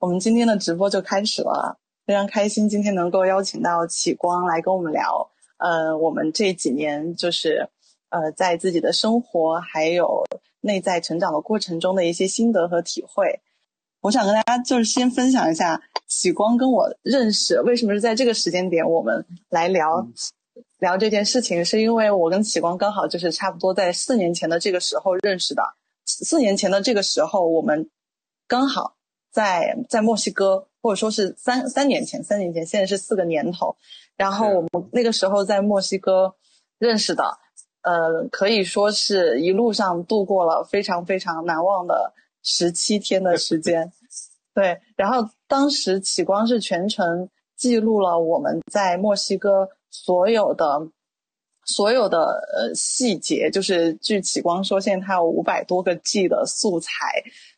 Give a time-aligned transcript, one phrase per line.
[0.00, 7.68] 我们今天的直播就开始了，非常开心今天能够邀请到启光来跟我们聊，呃，我们这几年就是
[8.10, 10.24] 呃在自己的生活还有
[10.60, 13.40] 内在成长的过程中的一些心得和体会。
[14.00, 20.06] 我想跟大家就是先分享一下启光跟我认识，为什么是在这个时间点我们来聊
[20.78, 25.62] 聊这件事情，是因为我跟启光刚好就是差不多在四年前的这个时候认识的，
[26.06, 27.90] 四年前的这个时候我们
[28.46, 28.94] 刚好
[29.30, 33.76] 在在墨西哥，或者说是三三年前，三年前现在是四个年头，
[34.16, 36.34] 然后我们那个时候在墨西哥
[36.78, 37.24] 认识的，
[37.82, 42.14] 呃，可以说是一路上度过了非常非常难忘的。
[42.40, 43.92] 十七天的时间，
[44.54, 50.88] 对，然后当时启光是全程记录了我们在墨西哥所有的
[51.66, 56.90] 所有的呃细节，就是据启光说，现在他有五百多个 G 的素材，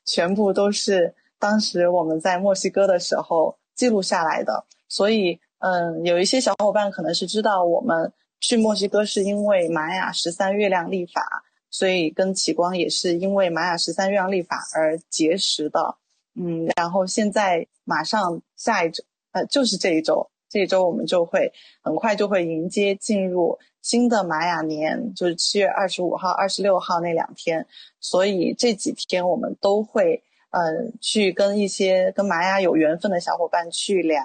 [0.07, 4.65] 全部都是当时我们在墨西哥的时候记录下来的。
[4.89, 11.43] 所以，嗯，有一些小伙伴可能是知道我们去墨西哥是因为玛雅十三月亮历法。
[11.73, 15.95] 所以跟启光也是因为玛雅十三月亮历法而结识的，
[16.35, 27.65] 嗯，然后现在马上下一周，呃，就是这一周，这一周我们就会很快就会迎接进入新的玛雅年，就是七月二十五号、二十六号那两天，
[28.01, 30.21] 所以这几天我们都会，
[30.51, 30.61] 呃，
[31.01, 34.23] 去跟一些跟玛雅有缘分的小伙伴去聊，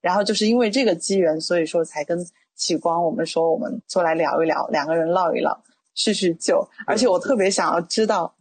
[0.00, 2.18] 然后就是因为这个机缘，所以说才跟
[2.54, 5.62] 启光我们说，我们就来聊一聊，两个人唠一唠。
[5.92, 8.32] 叙叙旧，而且我特别想要知道，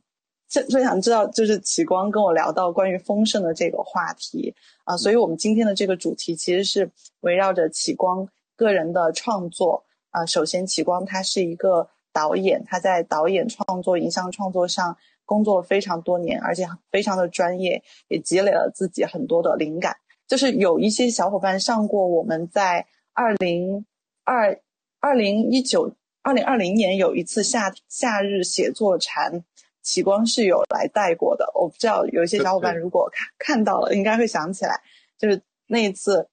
[0.48, 6.90] 最最想知道就是启光跟我聊到关于丰盛的这个话题啊，所以我们今天的这个主题其实是
[7.22, 8.26] 围绕着启光
[8.56, 10.26] 个人的创作啊。
[10.26, 14.96] 首先，启光他是一个导演，他在导演创作、影像创作上
[15.30, 19.96] 工作非常多年，而且非常的专业，也积累了自己很多的灵感。
[20.28, 23.86] 就是有一些小伙伴上过我们在二零
[24.24, 24.60] 二
[25.00, 25.94] 二零一九。
[26.22, 29.42] 二零二零年有一次夏夏日写作禅，
[29.82, 31.50] 启光是有来带过的。
[31.56, 34.82] 我不知道有一些小伙伴如果看看到了，应该会想起来，
[35.18, 36.28] 就是那一次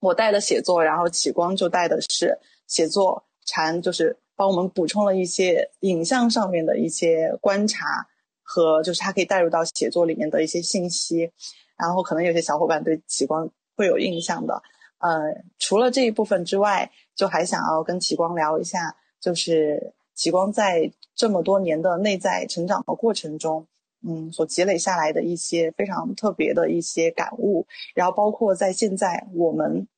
[0.00, 8.08] 我带的写作，然后启光就带的是写作禅，就是帮我们补充了一些影像上面的一些观察
[8.48, 11.30] 和就是它可以带入到写作里面的一些信息。
[11.76, 14.62] 然后可能有些小伙伴对启光会有印象的。
[14.98, 18.96] 呃，除了这一部分之外，就还想要跟启光聊一下。
[19.20, 23.66] 就是启光在这么多年的内在成长的过程中，
[24.06, 27.66] 嗯，所积累下来的一些非常特别的一些感悟，
[27.96, 29.88] 然后包括在现在我们，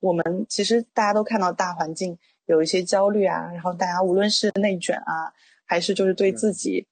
[0.00, 5.32] 我们其实大家都看到大环境有一些焦虑啊，然后大家无论是内卷啊，
[5.64, 6.86] 还是就是对自己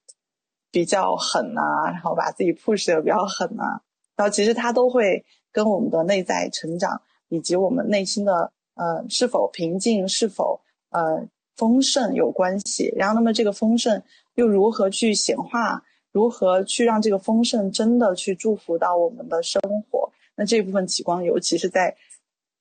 [0.77, 3.81] 比较狠啊，然后把自己 push 的比较狠啊，
[4.15, 10.61] 然后其实它都会跟我们的内在成长以及我们内心的呃是否平静，是否
[10.91, 11.27] 呃。
[11.57, 14.03] 丰盛有关系，然后那么这个丰盛
[14.35, 15.83] 又如何去显化？
[16.13, 19.59] 如何去让这个丰盛真的去祝福到我们的生
[19.89, 20.13] 活？
[20.35, 21.97] 那这部分启光，尤其是在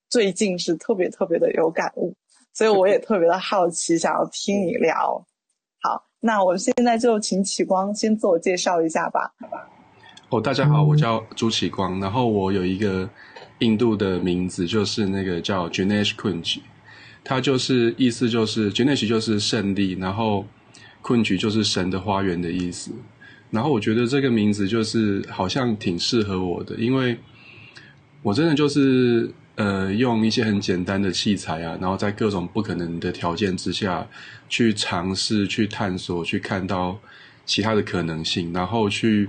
[0.08, 2.14] 最近是特别特别的有感悟，
[2.54, 5.22] 所以我也特别的好奇，想要听你聊。
[6.26, 9.32] 好，那我们现在就请启光先自我介绍一下吧。
[10.28, 13.08] 哦，大家好，我叫朱启光，然后我有一个
[13.60, 16.58] 印度的名字，就是那个叫 Junesh Kunj。
[17.22, 20.44] 它就是意思就是 Janesh 就是胜利，然后
[21.00, 22.90] 困局就是神的花园的意思。
[23.50, 27.18] 然后我觉得这个名字就是好像挺适合我的，因为
[28.22, 34.08] 我真的就是呃用一些很简单的器材啊，然后在各种不可能的条件之下
[34.48, 36.98] 去尝试、去探索、去看到
[37.44, 39.28] 其他的可能性，然后去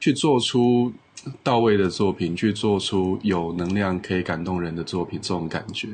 [0.00, 0.92] 去做出。
[1.44, 5.86] 到位的作品，去做出有能量、可以感动人的作品，这种感觉。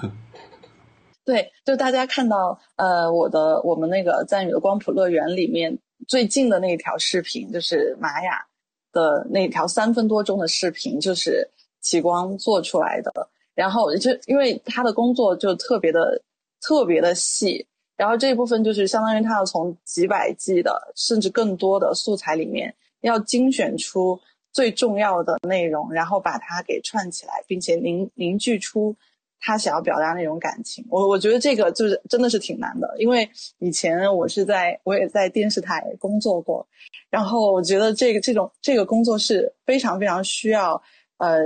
[1.22, 5.78] 对，就大家看到，呃，我的我们那个在你的光谱乐园里面
[6.08, 8.42] 最近的那条视频，就是玛雅
[8.90, 11.46] 的那条三分多钟的视频，就是
[11.80, 13.28] 启光做出来的。
[13.54, 16.22] 然后就因为他的工作就特别的
[16.60, 17.66] 特别的细，
[17.96, 24.20] 然后这一部分就是相当于他要从几百 G 的甚至更多的素材里面，要精选出。
[24.52, 28.96] 最重要的内容，然后把它给串起来，并且凝凝聚出
[29.38, 30.84] 他想要表达那种感情。
[30.90, 33.30] 我我觉得这个就是真的是挺难的，因为
[33.60, 36.66] 以前我是在我也在电视台工作过，
[37.10, 40.82] 然后我觉得这个这种这个工作是非常非常需要
[41.20, 41.38] 呃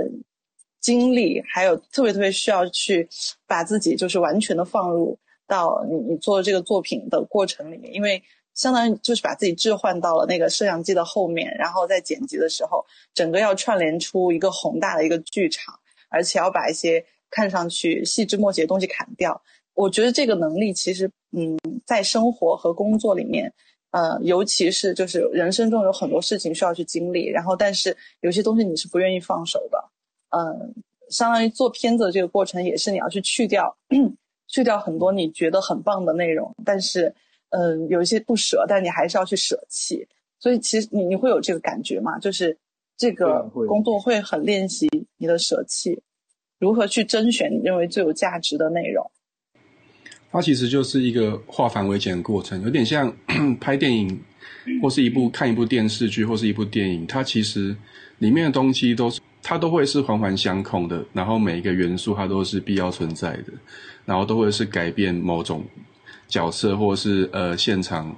[0.81, 3.07] 精力，还有特别特别需要去
[3.45, 8.21] 把自己就是完全的放入到你你做这个作品的过程里面，因为
[8.53, 15.77] 相当于就是把自己置换到了那个摄像机的后面，然后在剪辑的时候，整个要串联出一个宏大的一个剧场，
[16.09, 19.41] 而且要把一些看上去细枝末节的东西砍掉。
[19.73, 23.53] 我觉得这个能力其实，嗯，在生活和工作里面，
[23.95, 29.77] 呃，尤其是就是人生中有很多事情需要去经历，然后但是有些东西你是不愿意放手的，
[30.29, 30.73] 嗯，
[31.09, 33.75] 相当于做片子的这个过程也是你要去去掉，
[34.49, 37.15] 去掉很多你觉得很棒的内容，但是。
[37.49, 40.05] 嗯，有一些不舍，但你还是要去舍弃。
[40.39, 42.19] 所以其实你你会有这个感觉嘛？
[42.19, 42.57] 就是
[42.97, 45.97] 这个工作会很练习你的舍弃，
[46.59, 49.09] 如何去甄选你认为最有价值的内容。
[50.35, 53.11] 它其实就是一个化繁为简的过程，有点像
[53.61, 54.19] 拍电影，
[54.81, 57.07] 或是一部看一部电视剧，或是一部电影。
[57.07, 57.73] 它其实
[58.17, 63.53] 里面的东西都是它都会是环环相扣的，然后每一个元素它都是必要存在的，
[64.03, 65.63] 然后都会是改变某种。
[66.27, 68.13] 角色或是呃现场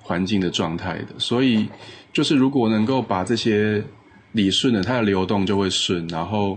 [0.00, 1.68] 环境的状态的，所以
[2.12, 3.82] 就是如果能够把这些
[4.30, 6.56] 理顺了，它的流动就会顺，然后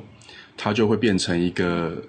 [0.56, 2.00] 它就会变成一个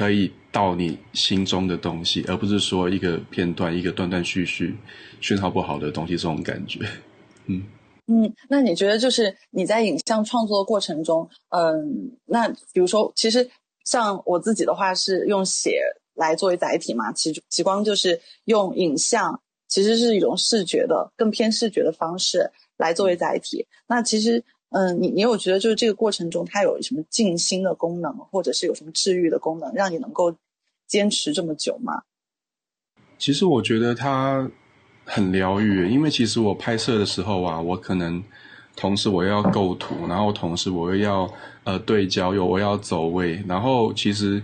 [0.00, 4.74] 可以到你心中的东西，而不是说一个片段一个断断续续、
[5.20, 6.80] 讯号不好的东西这种感觉。
[7.44, 7.62] 嗯
[8.06, 13.46] 嗯，那你觉得就是你在影像创作的过程中，嗯，那比如说，其实
[13.84, 15.82] 像我自己的话是用写。
[16.14, 23.66] 来作为载体嘛，其极光就是用影像，其实是一种视觉的，更偏视觉的方式来作为载体。
[23.86, 30.34] 那其实，嗯，你你有觉得就是这个过程中它有什么静心的功能，或者是有什么治愈的功能，让你能够
[30.86, 32.02] 坚持这么久吗？
[33.18, 34.50] 其实我觉得它
[35.04, 38.22] 很疗愈，因为其实我拍摄的时候啊，我可能
[38.74, 41.32] 同时我要构图，然后同时我又要
[41.64, 44.42] 呃对焦，又我要走位，然后其实。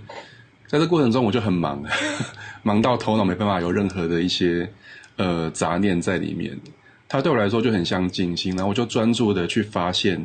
[0.69, 1.81] 在这过程中，我就很忙，
[2.64, 4.69] 忙到头脑没办法有任何的一些
[5.14, 6.58] 呃杂念在里面。
[7.08, 10.23] 它对我来说就很像静心，然后我就专注的去发现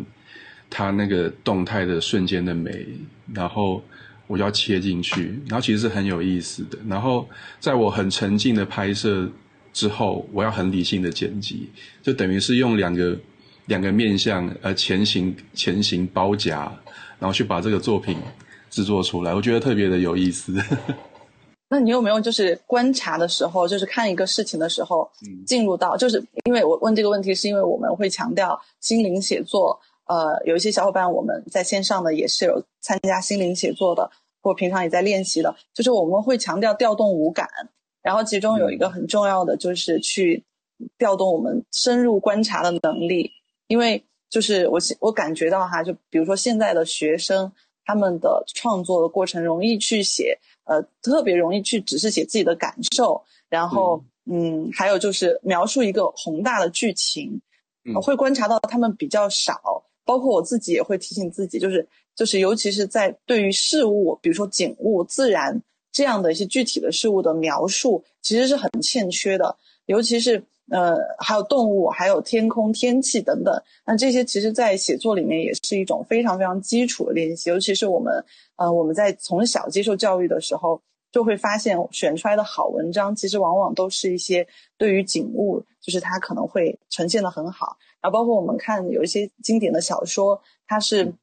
[0.70, 2.86] 它那个动态的瞬间的美，
[3.34, 3.84] 然后
[4.28, 6.78] 我就要切进去，然后其实是很有意思的。
[6.88, 7.28] 然后
[7.60, 9.30] 在我很沉浸的拍摄
[9.74, 11.70] 之后，我要很理性的剪辑，
[12.02, 13.18] 就等于是用两个
[13.66, 16.72] 两个面向呃前行前行包夹，
[17.20, 18.18] 然后去把这个作品。
[18.72, 20.56] 制作出来，我觉得特别的有意思。
[21.74, 25.10] 那你有没有就是观察的时候，就是看一个事情的时候，
[25.48, 29.80] 进入到就是因为我问这个问题，是因为我们会强调心灵写作。
[30.08, 35.56] 呃，有一些小伙伴我们在线上的也是有参加心灵写作的，或平常也在练习的。
[35.74, 37.48] 就是我们会强调调动五感，
[38.02, 40.44] 然后其中有一个很重要的就是去
[40.98, 43.32] 调动我们深入观察的能力。
[43.68, 47.50] 因为就是我我感觉到哈，就比如说现在的学生。
[47.84, 57.42] 他们的创作的过程容易去写，呃，特别容易去只是写自己的感受，然后，嗯，还有就是描述一个宏大的剧情，
[58.02, 65.62] 会观察到他们比较少，包括我自己也会提醒自己，就是就是，尤其是在对于事物，比如说景物、自然
[65.92, 69.56] 这样的一些具体的事物的描述，其实是很欠缺的，
[69.86, 70.44] 尤其是。
[70.72, 73.54] 呃，还有动物，还有天空、天气等等。
[73.86, 77.50] 那这些其实，在写作里面也是一种非常非常基础的练习。
[77.50, 78.24] 尤其是我们，
[78.56, 80.82] 呃，我们在从小接受教育的时候，
[81.12, 84.48] 就会发现选出来的好文章，其实往往都是一些
[84.78, 87.76] 对于景物，就是它可能会呈现的很好。
[88.00, 91.14] 然后，包括我们看有一些经典的小说，它是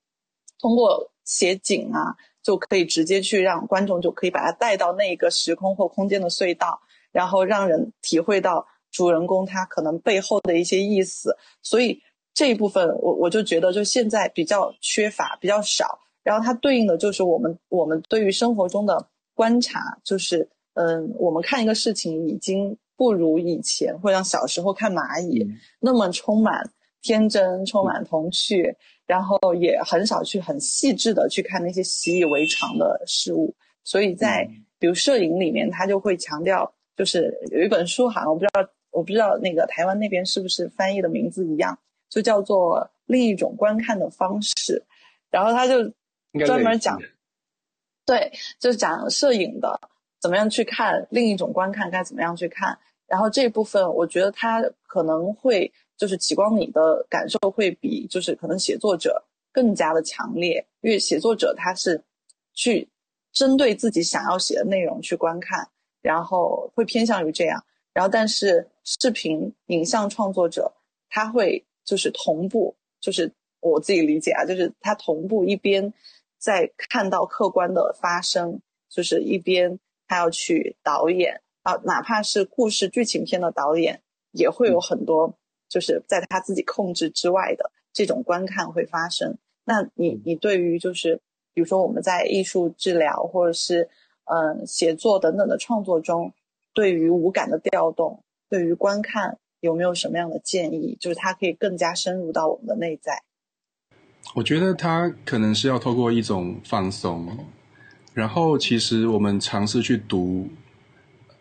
[0.61, 6.79] 通过写景啊，就可以直接去让观众就可以把它带到那个时空或空间的隧道，
[7.13, 8.67] 然后让人体会到。
[8.91, 12.01] 主人公他可能背后的一些意思，所以
[12.35, 15.99] 这一部分我我就觉得就现在比较缺乏，比较少。
[16.25, 25.47] 然后它对应的就是我们我们对于生活中的观察，就是嗯，我们看一个事情已经不如以前，会像小时候看蚂蚁
[25.81, 28.77] 那么充满天真、充满童趣，
[29.07, 33.55] 然后也很少去很细致的去看那些习以为常的事物。
[33.83, 34.47] 所以在
[34.79, 38.69] 比如摄影里面，他就会强调，就是有一本书好像我不知道。
[38.99, 41.79] 我不知道那个台湾那边是不是翻译的名字一样，
[42.09, 44.85] 就叫做另一种观看的方式。
[45.31, 45.77] 然后他就
[46.45, 46.99] 专门讲，
[48.05, 49.81] 对，就是讲摄影的
[50.21, 52.77] 怎么样去看另一种观看该怎么样去看。
[53.07, 62.03] 然后这部分我觉得他可能会就是启光你的感受会比就是可能写作者更加的强烈，因为写作者他是
[62.53, 62.89] 去
[63.33, 65.69] 针对自己想要写的内容去观看，
[66.03, 67.65] 然后会偏向于这样。
[67.95, 68.69] 然后，但是
[69.01, 70.73] 视频影像创作者
[71.11, 73.31] 他会就是同步，就是
[73.61, 75.93] 我自己理解啊，就是他同步一边
[76.39, 84.01] 在看到客观的发生，就是一边他要去导演啊，哪怕是故事剧情片的导演，
[84.33, 85.37] 也会有很多
[85.69, 89.37] 就是在他自己控制之外的这种观看会发生。
[89.65, 91.21] 那你你对于就是
[91.53, 93.89] 比如说我们在艺术治疗或者是
[94.25, 96.33] 嗯写作等等的创作中，
[96.73, 100.97] 对于五感的调动，对于观看有没有什么样的建议？
[101.01, 103.23] 就是它可以更加深入到我们的内在。
[104.35, 107.47] 我觉得它可能是要透过一种放松，
[108.13, 110.49] 然后其实我们尝试去读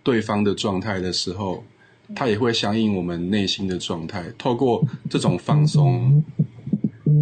[0.03, 1.63] 对方的状态的时候，
[2.15, 4.31] 它也会相应我们内心的状态。
[4.37, 6.23] 透过这种放松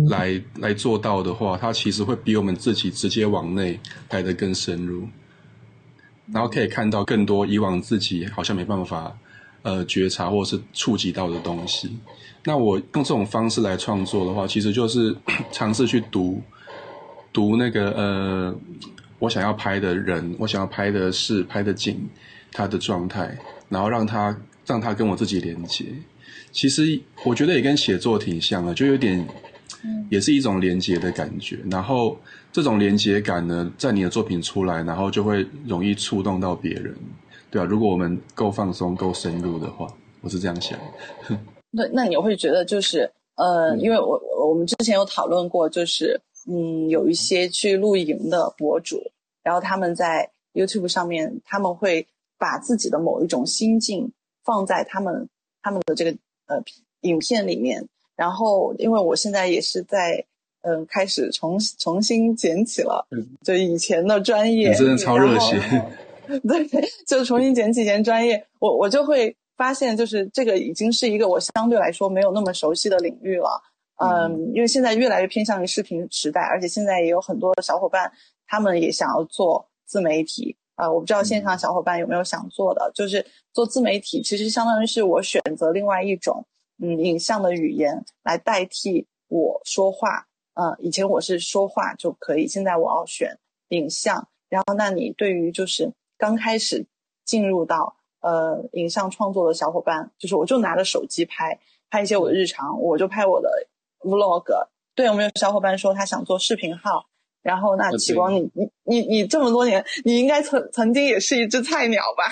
[0.07, 3.79] 来来做到的话，它其实会比我们自己直接往内
[4.11, 5.07] 来的更深入，
[6.31, 9.17] 然后可以看到更多以往自己好像没办法
[9.65, 11.89] 呃觉察或者是触及到的东西。
[12.43, 15.13] 那我用这种方式来创作的话，其实就是
[15.51, 16.39] 尝试去读
[17.33, 18.55] 读那个呃，
[19.17, 21.97] 我想要拍的人，我想要拍的事，拍的景，
[22.51, 23.35] 他的状态，
[23.67, 25.85] 然后让他让他跟我自己连接。
[26.51, 29.27] 其实我觉得也跟写作挺像的，就有点，
[30.09, 31.57] 也是一种连接的感觉。
[31.69, 32.17] 然后
[32.53, 36.95] 这种连接感呢，在你的作品出来，然后就会容易触动到别人，
[37.55, 37.65] 对吧？
[37.65, 39.87] 如果我们够放松、够深入的话，
[40.19, 40.77] 我是这样想。
[41.71, 46.19] 那那你会觉得就是，呃，因为我我们之前有讨论过，就是
[46.49, 49.01] 嗯，有一些去露营的博主，
[49.41, 52.05] 然后他们在 YouTube 上面，他们会
[52.37, 54.11] 把自己的某一种心境
[54.43, 55.29] 放在他们
[55.61, 56.11] 他们的这个
[56.47, 56.61] 呃
[57.01, 60.25] 影片里面，然后因为我现在也是在
[60.63, 63.07] 嗯开始重重新捡起了，
[63.43, 65.57] 就以前的专业，真的超热血，
[66.47, 66.67] 对，
[67.07, 69.35] 就重新捡起一件专业，我我就会。
[69.57, 73.63] 发现就是这个已经是一个我相对来说没有那么熟悉的领域了，
[74.03, 78.11] 嗯，因为现在越来越偏向于视频时代，而且现在也有很多小伙伴
[78.47, 86.45] 他们也想要做自媒体，啊，我不知道线上小伙伴有没有想做的，就是做自媒体，其实相当于是我选择另外一种
[86.83, 93.39] 嗯影像的语言来代替我说话，嗯，以前我是说话就可以，现在我要选
[93.69, 96.85] 影像，然后那你对于就是刚开始
[97.23, 97.97] 进入到。
[98.21, 101.59] 呃，影像创作的小伙伴，就是我就拿着手机拍
[101.91, 103.47] 拍一些我的日常，我就拍我的
[103.99, 104.43] vlog。
[104.95, 107.05] 对，我们有小伙伴说他想做视频号？
[107.43, 112.23] 然后那启光，你你你你这么多年，你应该曾曾经也是一只菜鸟吧？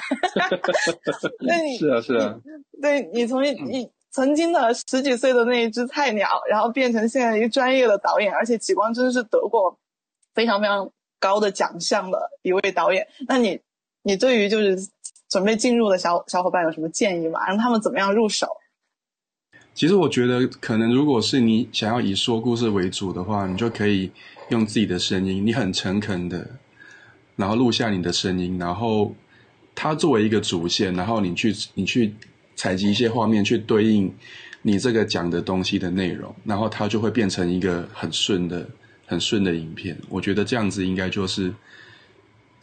[1.46, 2.40] 那你，是啊是啊。
[2.82, 9.78] 对你从你曾经的十几岁的那一只菜鸟，然后变成现在一个专业的导演，而且启光真的是得过
[10.34, 13.08] 非常非常高的奖项的一位导演。
[13.28, 13.62] 那你
[14.04, 14.78] 你对于就是。
[15.30, 17.40] 准备进入的小小伙伴有什么建议吗？
[17.48, 18.48] 让他们怎么样入手？
[19.74, 24.12] 其实我觉得，可能如果是你想要以说故事为主的话，你就可以
[24.50, 26.48] 用自己的声音，你很诚恳的，
[27.36, 29.12] 然后录下你的声音，然后
[29.74, 32.14] 它作为一个主线，然后你去你去
[32.56, 34.14] 采集一些画面去对应
[34.62, 38.70] 你这个讲的东西的内容，然后它就会变成一个很顺的、
[39.08, 39.98] 很顺的影片。
[40.10, 41.52] 我觉得这样子应该就是。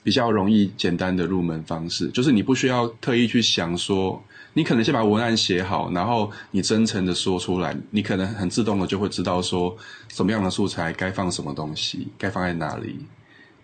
[0.02, 4.22] 比较容易简单的入门方式，就是你不需要特意去想说，
[4.54, 9.76] 你可能先把文案写好，然后你真诚的说出来，你可能很自动的就会知道说
[10.08, 12.98] 什么样的素材该放什么东西，该放在哪里，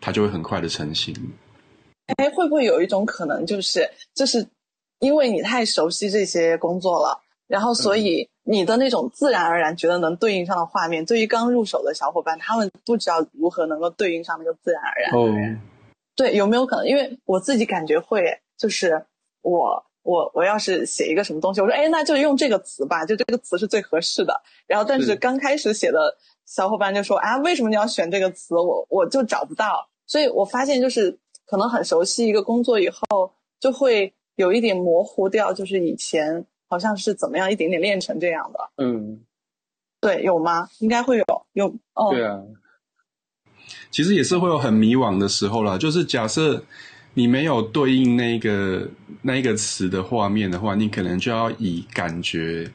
[0.00, 1.14] 它就会很快的成型。
[2.16, 4.46] 哎，会不会有一种可能，就是就是
[5.00, 15.12] 因为你太熟悉这些工作了，然后所以你的那种自然而然觉得能对应上的画面，对于刚入手的小伙伴，他们不知道如何能够对应上那个自然而然。
[15.12, 15.58] 哦。
[16.16, 16.86] 对，有没有可能？
[16.86, 19.04] 因为我自己感觉会，就是
[19.42, 24.40] 我我我要是写一个什么东西，我说哎，那就用这个词吧，就这个词是最合适的。
[24.66, 28.54] 然后，但是刚开始写的小伙伴就说啊，为什么你要选这个词？
[28.54, 29.86] 我我就找不到。
[30.06, 33.30] 所以我发现，就是可能很熟悉一个工作以后，
[33.60, 38.70] 就会有一点模糊掉，就是以前好像是怎么样一点点练成这样的。
[38.76, 39.20] 嗯，
[40.00, 40.68] 对，有吗？
[40.78, 42.10] 应该会有，有哦。
[42.10, 42.40] 对啊。
[43.90, 45.78] 其实也是会有很迷惘的时候啦。
[45.78, 46.62] 就是假设
[47.14, 48.86] 你没有对应那个
[49.22, 52.70] 那一个词的画面的话，你可能就要以感觉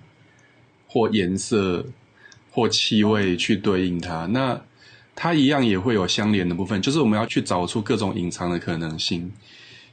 [0.88, 1.86] 或颜色
[2.50, 4.26] 或气味去对应它。
[4.26, 4.60] 那
[5.16, 9.32] 它一样也会有相连的部分，就是我们要去找出各种隐藏的可能性，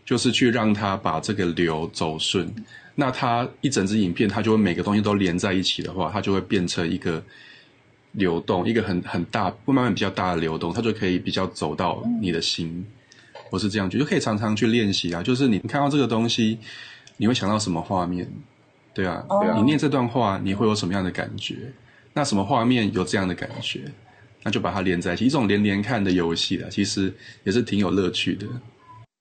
[0.05, 2.51] 就是去让它把这个流走顺。
[2.95, 7.23] 那它一整支影片，它就会每个东西都连在一起的话，它就会变成一个。
[8.13, 12.87] 流动一个很很大，慢慢比较大的流动，它就可以比较走到你的心。
[13.51, 15.23] 我是这样觉得，就可以常常去练习啊。
[15.23, 16.59] 就是你看到这个东西，
[17.17, 18.31] 你会想到什么画面？
[18.95, 19.25] 对啊，
[19.57, 21.73] 你念这段话，你会有什么样的感觉？
[22.13, 23.91] 那什么画面有这样的感觉？
[24.43, 27.13] 那就把它连在一起，一种连连看的游戏啊，其实
[27.45, 28.47] 也是挺有乐趣的。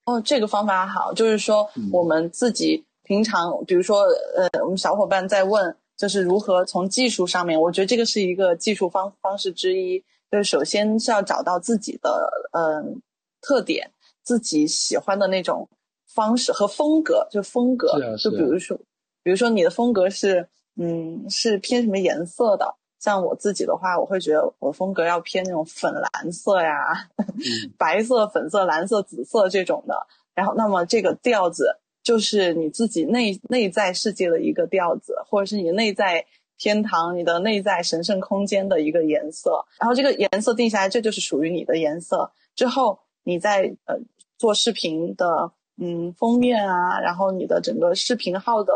[0.06, 4.02] 哦，这个方法好，就是说我们自己平常比如说
[4.36, 10.00] 呃，我们小伙伴在问，就是如何从技术上面，我觉得这个是一个技术方方式之一，
[10.32, 13.02] 就是首先是要找到自己的嗯
[13.42, 13.92] 特点，
[14.24, 15.68] 自己喜欢的那种
[16.06, 18.78] 方式和风格，就风格，就比如说，
[19.24, 22.76] 比如说你的风格是嗯是偏什么颜色的。
[23.00, 27.08] 像我自己的话，我会觉得我风格要偏那种粉蓝色呀，
[27.78, 29.96] 白色、粉色、蓝色、紫色这种的。
[30.34, 31.78] 然后，那么这个调子
[32.08, 36.26] 就是你自己内内在世界的一个调子，或者是你内在
[36.58, 39.66] 天堂、你的内在神圣空间的一个颜色。
[39.78, 42.32] 然后这个颜色定下来，这就是属于你的颜色。
[42.56, 44.00] 之后你在呃
[44.38, 48.72] 做视频的嗯封面啊，然后你的整个视频号的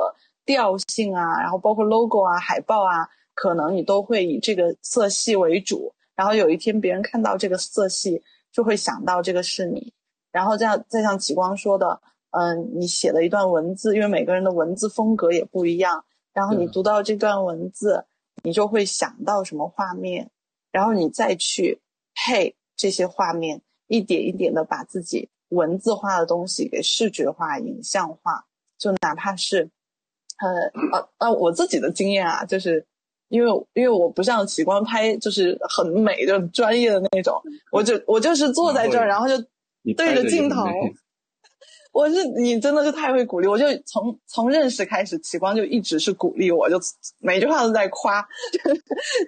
[0.46, 3.08] 调性啊，然后包括 logo 啊、海报啊。
[3.34, 8.22] 可能你都会以这个色系为主，然后有一天别人看到这个色系，
[8.52, 9.94] 就会想到这个是你。
[10.34, 18.04] 然后这样再像启光说的，嗯，你写了一段文字，因为每个人的文字风格也不一样，然后你读到这段文字，
[18.44, 20.30] 你就会想到什么画面，
[20.72, 21.80] 然后你再去
[22.16, 28.46] 配这些画面，一点一点的把自己文字化的东西给视觉化、影像化，
[28.78, 29.70] 就哪怕是，
[30.40, 32.86] 呃呃呃，我自己的经验啊，就是。
[33.32, 37.42] 因为因为我不像喜光拍，就是很美，就专业的那种。
[37.72, 39.38] 我就我就是坐在这儿，然后就
[39.96, 40.66] 对着镜头。
[41.92, 46.80] 我是你真的是太会鼓励，我就从从认识开始，启光就一直是鼓励我，就
[47.20, 48.26] 每句话都在夸，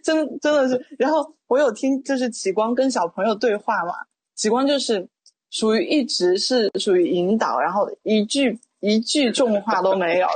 [0.04, 0.96] 真真的是。
[0.98, 3.94] 然后我有听，就是启光跟小朋友对话嘛，
[4.36, 5.08] 启光就是
[5.50, 10.28] 属于一直是属于引导，然后一句一句重话都没有。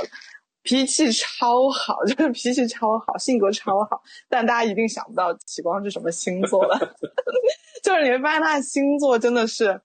[0.64, 6.94] 脾气超好， 就是脾气超好，性格超好，但大家一定想不到启光是什么星座的，
[7.82, 9.80] 就是你会发现他的星座真的是，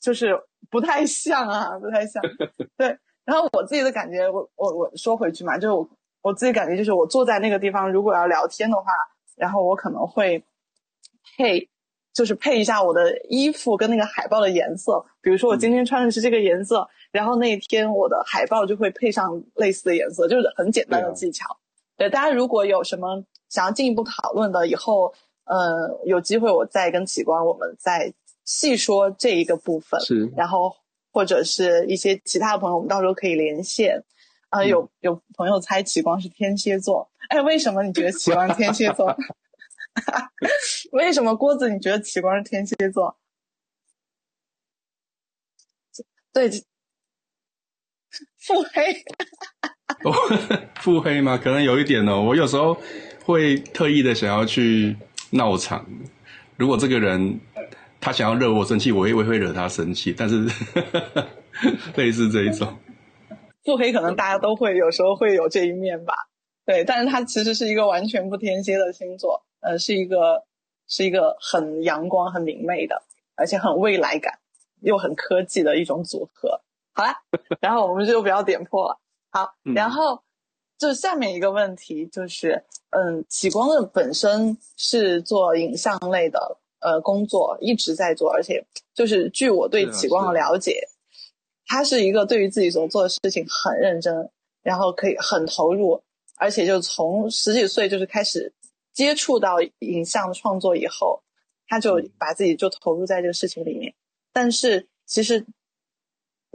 [0.00, 0.38] 就是
[0.70, 2.22] 不太像啊，不太像。
[2.76, 5.88] 对，然后我自己的感觉，我我我说回去嘛，就是我
[6.22, 8.84] 我自己感觉就是我坐在那个地方，如果要聊天的话，
[9.36, 10.44] 然后我可能会
[11.36, 11.68] 配。
[12.14, 21.46] 就是配一下我的衣服跟那个海报的颜色，比如说我今天穿的是这个颜色，然后那一天我的海报就会配上类似的颜色，就是很简单的技巧。
[21.96, 25.14] 对，大家如果有什么想要进一步讨论的，以后
[25.44, 28.12] 呃有机会我再跟启光我们再
[28.48, 30.00] 细说这一个部分。
[30.00, 30.74] 是，然后
[31.12, 34.02] 或者是一些其他的朋友，我们到时候可以连线。
[34.48, 39.14] 啊，有有朋友猜启光是天蝎座，哎，为什么你觉得启光天蝎座？
[40.92, 41.68] 为什么郭子？
[41.68, 43.18] 你觉得启光是天蝎座？
[46.32, 46.48] 对，
[48.38, 49.04] 腹黑。
[50.80, 51.36] 腹黑吗？
[51.36, 52.22] 可能有一点哦。
[52.22, 52.74] 我有时候
[53.24, 54.96] 会特意的想要去
[55.28, 55.86] 闹场。
[56.56, 57.38] 如果这个人
[58.00, 60.14] 他想要惹我生气，我也会惹他生气。
[60.16, 60.46] 但是
[61.96, 62.76] 类似这一种，
[63.64, 66.14] 腹黑可能大家都会有时候会有这一面吧。
[66.64, 69.44] 对，但是他其实是一个完全不天蝎的星座。
[69.60, 70.44] 呃，是一个
[70.86, 73.02] 是一个很阳光、很明媚的，
[73.34, 74.38] 而且很未来感
[74.82, 76.60] 又很科技的一种组合。
[76.92, 77.12] 好了，
[77.60, 78.98] 然后我们就不要点破了。
[79.30, 80.22] 好，然后
[80.78, 88.64] 就下面一个问题就是，嗯，启光的本身是做影像类的呃工作，一直在做，而且
[88.94, 90.80] 就是据我对启光的了解，
[91.66, 94.30] 他是一个对于自己所做的事情很认真，
[94.62, 96.02] 然后可以很投入，
[96.36, 98.52] 而且就从十几岁就是开始。
[98.94, 101.22] 接触到影像创作以后，
[101.68, 103.94] 他就把自己就投入在这个事情里面。
[104.32, 105.46] 但是其实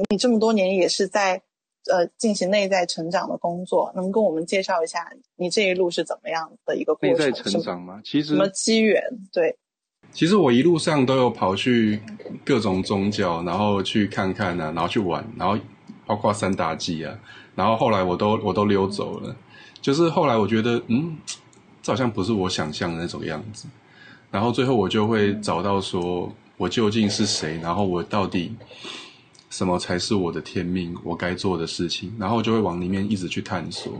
[0.09, 1.41] 你这么多年也是在
[1.89, 7.17] 呃进行内在成长的工作，能跟我们介绍一下你这一路是怎么样的一个过程？
[7.17, 8.01] 内在成长吗？
[8.03, 9.01] 其实什么机缘？
[9.31, 9.57] 对，
[10.13, 11.99] 其实我一路上都有跑去
[12.45, 15.57] 各种宗教，然后去看看啊，然后去玩，然后
[16.05, 17.13] 包括三大祭啊，
[17.55, 19.35] 然后后来我都我都溜走了。
[19.81, 21.17] 就是后来我觉得，嗯。
[21.85, 23.65] 这好像不是我想象的那种样子，
[24.31, 28.55] 然后最后我就会找到说，我究竟是谁，然后我到底
[29.49, 33.91] 什么才是我的天命，我该做的事情，然后就会往里面一直去探索。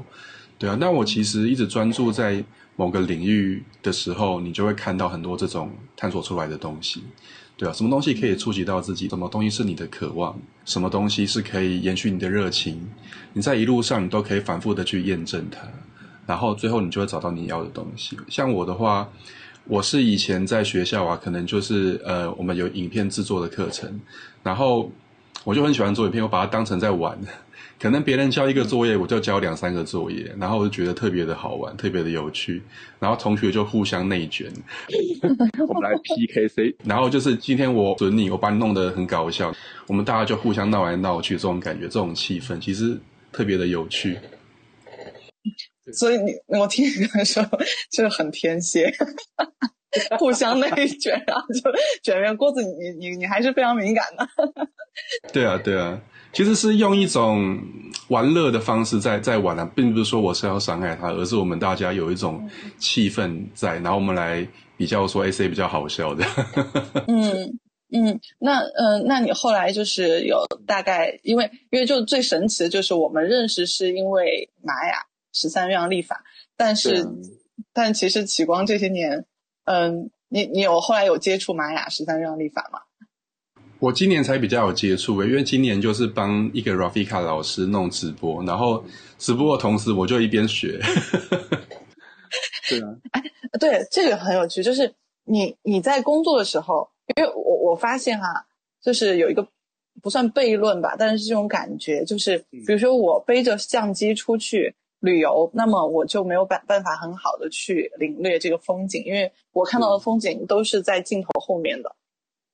[0.57, 2.41] 对啊，那我其实一直专注在
[2.75, 7.03] 某个领域的时候，你就会看到很多这种探索出来的东西。
[7.55, 9.07] 对啊，什么东西可以触及到自己？
[9.07, 10.35] 什么东西是你的渴望？
[10.65, 12.89] 什么东西是可以延续你的热情？
[13.33, 15.61] 你在一路上，你都可以反复的去验证它。
[16.25, 18.17] 然后最后你就会找到你要的东西。
[18.27, 19.07] 像我的话，
[19.65, 24.01] 我是以前在学校啊，可能就是呃，我们有影片制作的课程，
[24.41, 24.91] 然后
[25.43, 27.15] 我就很喜欢做影片，我把它当成在玩。
[27.83, 32.63] 可能别人交一个作业，我就交两三个作业，然后我就觉得特别的好玩，特别的有趣。
[32.97, 34.49] 然后同学就互相内卷，
[35.67, 36.73] 我们来 PK 谁。
[36.85, 39.53] 然后就是今天我准你，我把你弄得很搞笑，
[39.87, 42.97] 我们大家就互相闹来闹去，这种感觉，这种气氛，其实
[43.33, 44.17] 特别的有趣。
[45.91, 47.43] 所以你我听你说
[47.91, 48.89] 就是很天蝎，
[50.17, 51.61] 互相内卷，然后就
[52.01, 54.25] 卷面锅子，你你你还是非常敏感的。
[55.33, 55.99] 对啊，对啊，
[56.33, 57.57] 其实是用一种
[58.09, 66.25] 玩乐的方式在在玩啊，并不是说我是要伤害他，而是我们大家有一种气氛在，然后我们来比较说 A C 比较好笑的。
[67.07, 67.57] 嗯
[67.91, 75.05] 嗯，那嗯，那你后来就是有大概，因为因为就最神奇的就是我们认识是因为玛雅。
[75.35, 76.23] 十三月亮历法，
[76.55, 77.07] 但是，
[77.73, 79.25] 但其实启光这些年，
[79.65, 82.81] 嗯，你你有后来有接触玛雅十三月亮历法吗？
[83.83, 88.81] 我今年才比较有接触因为今年就是帮一个 Rafika 老师弄直播，然后
[89.17, 90.79] 直播的同时我就一边学。
[92.69, 93.21] 对啊，哎，
[93.59, 94.89] 对，这个很有趣，就是
[95.25, 98.45] 你你在工作的时候，因为我我发现哈，
[98.81, 99.45] 就是有一个
[100.01, 104.73] 不算悖论吧，但是这种感觉就是，比如说我背着相机出去。
[105.01, 111.93] 旅游，那么我就没有办办法很好的去领略这个风景，因为我看到的风景都是在镜头后面的。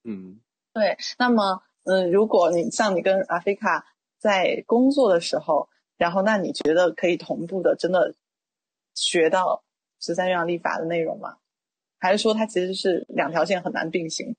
[0.03, 0.39] 嗯，
[0.79, 0.97] 对。
[1.17, 3.85] 那么，嗯，如果你像你跟阿菲卡
[4.17, 8.15] 在工作的时候，然后那你觉得可以同步的，真的
[8.95, 9.63] 学到
[9.99, 11.35] 十三月亮历法的内容吗？
[11.99, 14.35] 还是说它其实是两条线很难并行？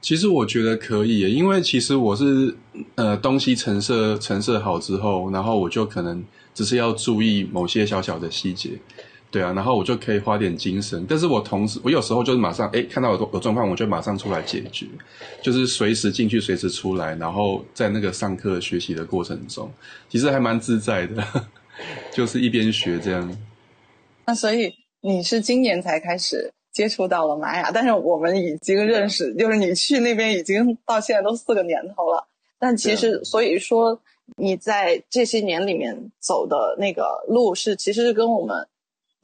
[0.00, 2.56] 其实我觉得可以，因为其实我是
[2.94, 6.24] 呃东西陈设陈设好之后，然后我就可能。
[6.54, 8.70] 只是要注意某些小小的细节，
[9.30, 11.04] 对啊，然后我就可以花点精神。
[11.08, 14.86] 但是我同时，我有时候就是马上，哎，看到有有状况，我就马上出来解决，
[15.42, 17.14] 就是随时进去，随时出来。
[17.16, 19.70] 然后在那个上课学习的过程中，
[20.08, 21.22] 其实还蛮自在的，
[22.12, 23.38] 就是一边学这样。
[24.26, 32.26] 那所以你是今年才开始接触到了玛雅，但是我们已经认识，就是你去那边已经到现在都四个年头了。
[32.58, 34.00] 但其实，所以说。
[34.36, 38.54] 你在这些年里面走的那个路是，其实是跟我们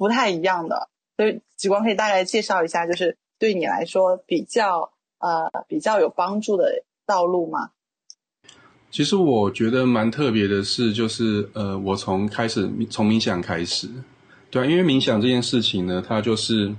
[0.05, 0.91] 不太一样的。
[1.17, 7.71] 所以，极光可以大概介绍一下，就是对你来说比较呃比较有帮助的道路吗？
[8.91, 13.89] 其实我觉得蛮特别的是，就是呃，我从开始从冥想开始，
[14.51, 16.75] 对啊，因为冥想这件事情呢，它就是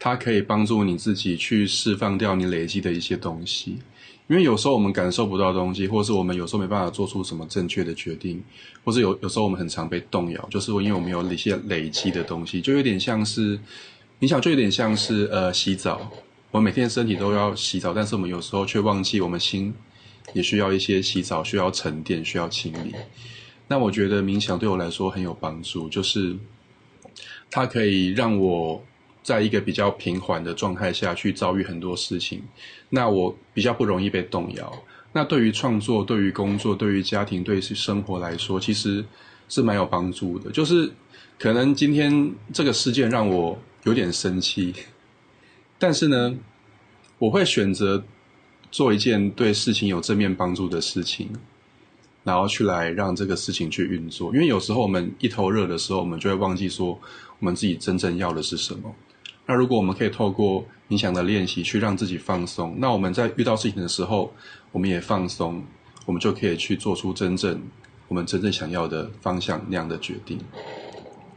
[0.00, 3.78] 它可以帮助你自己去释放掉你累积的一些东西。
[4.26, 8.42] 因为有时候我们感受不到东西，或是我们有时候没办法做出什么正确的决定，
[8.82, 13.58] 或是有有时候我们很常被动摇，就是因为我们有一些累积的东西，就有点像是，
[14.18, 16.10] 你想就有点像是呃洗澡，
[16.50, 19.74] 我们每天身体都要洗澡，但是我们有时候却忘记我们心
[20.32, 22.94] 也需要一些洗澡，需要沉淀，需要清理。
[23.68, 26.34] 那我觉得冥想对我来说很有帮助，就是
[27.50, 28.82] 它可以让我。
[29.24, 32.42] 在一个比较平缓的状态下去遭遇很多事情，
[32.90, 34.72] 那我比较不容易被动摇。
[35.12, 39.02] 那对于创作、对于工作、对于家庭、对于生活来说，其实
[39.48, 40.50] 是蛮有帮助的。
[40.50, 40.92] 就是
[41.38, 44.74] 可能今天这个事件让我有点生气，
[45.78, 46.36] 但是呢，
[47.18, 48.04] 我会选择
[48.70, 51.30] 做一件对事情有正面帮助的事情，
[52.24, 54.34] 然后去来让这个事情去运作。
[54.34, 56.88] 因为有时候我们一头热的时候，我们就会忘记说
[57.38, 58.94] 我们自己真正要的是什么。
[59.46, 64.32] 那如果我们可以透过冥想的练习去让自己放松，那我们在遇到事情的时候，
[64.72, 65.62] 我们也放松，
[66.06, 67.62] 我们就可以去做出真正
[68.08, 70.38] 我们真正想要的方向那样的决定。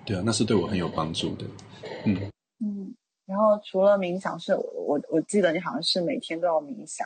[0.06, 1.46] 对啊，那是对我很有帮助的。
[2.06, 2.15] 嗯
[2.60, 7.06] 嗯，然后除了冥想，是我我记得你好像是每天都要冥想，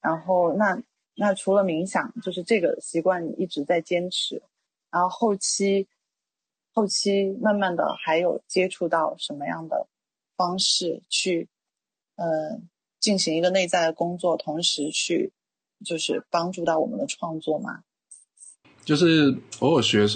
[0.00, 0.80] 然后那
[1.14, 4.42] 那除了冥想，就是这个习惯你一直在坚持，
[4.90, 5.86] 然后后期
[6.72, 9.86] 后期慢慢的还有接触到什么样的？
[10.38, 11.48] 方式去，
[12.14, 12.60] 呃，
[13.00, 15.32] 进行一个内在的工作，同时去
[15.84, 17.80] 就是帮助到我们的创作嘛。
[18.84, 20.06] 就是偶尔学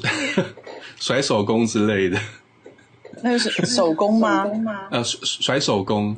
[0.97, 2.19] 甩手工之类的。
[3.23, 4.47] 那是手工吗？
[4.91, 6.17] 呃，甩甩手工。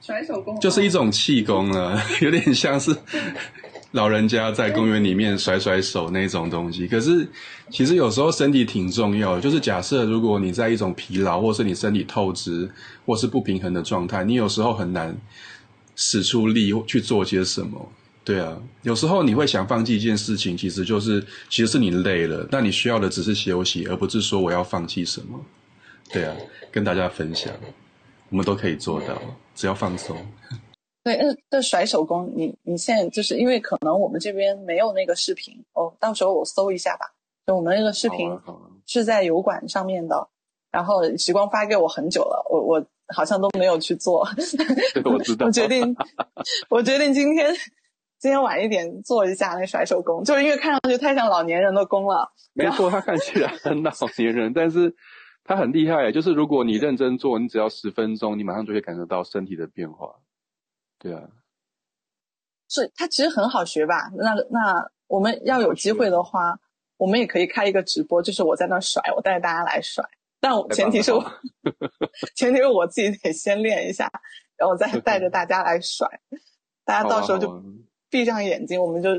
[0.00, 2.96] 甩手工就是一种气功了，有点像是。
[3.94, 7.24] 老人家在公园里面甩甩手那种东西，可是
[7.70, 9.40] 其实有时候身体挺重要的。
[9.40, 12.68] 就是假设如果你在一种疲劳，或是你身体透支，
[13.06, 15.16] 或是不平衡的状态，你有时候很难
[15.94, 17.88] 使出力去做些什么。
[18.24, 25.40] 对啊，有时候你会想放弃一件事情，其实就是其实是你累了，那你需要的只是休息，而不是说我要放弃什么。
[26.12, 26.34] 对啊，
[26.72, 27.52] 跟大家分享，
[28.28, 29.22] 我们都可以做到，
[29.54, 30.16] 只要放松。
[31.04, 37.04] 对，那这甩手工，你你现在就是因为可能我们这边没有那个视频哦，到时候我搜一下吧。
[37.46, 38.34] 就我们那个视频
[38.86, 40.26] 是在油管上面的，
[40.72, 44.26] 然后时光发给我很久了，我我好像都没有去做。
[45.04, 45.44] 我知道。
[45.44, 45.94] 我决定，
[46.70, 47.54] 我决定今天
[48.18, 52.32] 今天晚一点做一下那甩手工，就是因为看上去太像老年人的工了。
[52.54, 54.96] 没错，他看起来很老年人，但是
[55.44, 56.10] 他很厉害。
[56.10, 60.14] 就是如果你认真做，你只要十分钟，你马上就会感受到身体的变化。
[61.04, 61.28] 对啊，
[62.70, 64.10] 是他其实很好学吧？
[64.16, 66.58] 那那我们要有机会的话，
[66.96, 70.02] 我们也可以开一个直播，就是我在那甩，我带着大家来甩。
[70.40, 71.22] 但前提是我，
[72.34, 74.10] 前提是我自己得先练一下，
[74.56, 76.08] 然后再带着大家来甩。
[76.86, 77.62] 大家到时候就
[78.08, 79.10] 闭上眼睛，我们就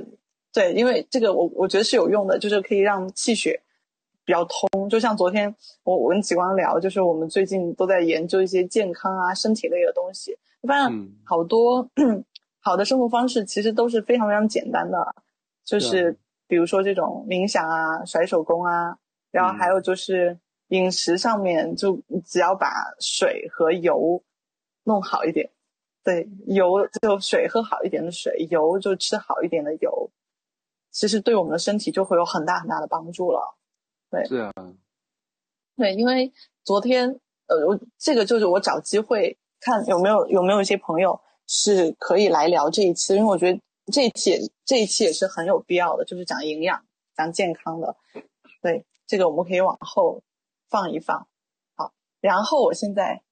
[0.52, 3.62] 对，因为这个我我觉得是有用的，就是可以让气血
[4.26, 4.89] 比较通。
[4.89, 11.89] 就像昨天我我跟启光聊，就是我们最近都在研究一些健康啊、身体类的东西，发现好多
[12.60, 15.15] 好的生活方式其实都是非常非常简单的，
[15.63, 18.97] 就是比如说这种冥想啊、甩手工啊，
[19.32, 22.67] 然后还有就是饮食上面，就只要把
[22.99, 24.23] 水和油
[24.84, 25.51] 弄好一点。
[26.04, 30.12] 对油就水喝好一点的水，油就吃好一点的油，
[30.91, 33.58] 其实对我们的身体就会有很大很大的帮助了。
[34.12, 34.54] 对，是啊，
[35.75, 36.32] 对，因为
[36.63, 37.10] 昨天
[37.47, 43.60] 呃，我这个就是我找机会看有没有有没有一些朋友是可以来聊这一期，因为我觉得
[43.91, 46.86] 这一期这一期也是很有必要的，就是讲营养、
[47.17, 47.97] 讲健康的。
[48.62, 50.21] 对，这个我们可以往后
[50.69, 51.28] 放一放。
[51.75, 53.23] 好，然后我现在。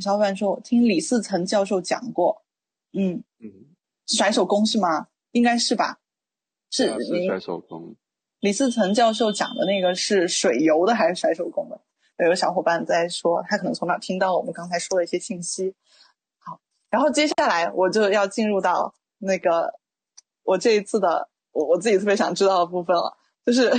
[0.00, 2.42] 小伙伴说：“我听李四层教授讲过，
[2.94, 5.08] 嗯嗯，甩手功是吗？
[5.32, 5.98] 应该是吧？
[6.70, 7.94] 是甩手功。
[8.40, 11.78] 李四层教授讲的那个是水油的还是甩手功的？
[12.18, 15.74] 有个小伙伴在说，他可能从哪听到我们刚才说的一些信息。
[16.38, 19.74] 好，然后接下来我就要进入到那个
[20.42, 23.72] 我这一次的我我自己特别想知道的部分了，就是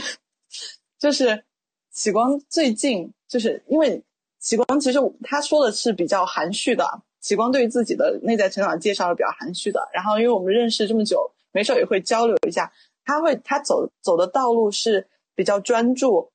[1.00, 1.43] 就是
[1.91, 4.04] 启光最近就是因为。”
[4.43, 6.86] 启光其实他说的是比较含蓄的，
[7.22, 9.80] 启光对于自己的内在成长介绍是比较含蓄的。
[9.93, 12.69] 然后，因为我们认识这么久，没事也会交流一下。
[13.06, 16.30] 他会他走走的道路是比较专注，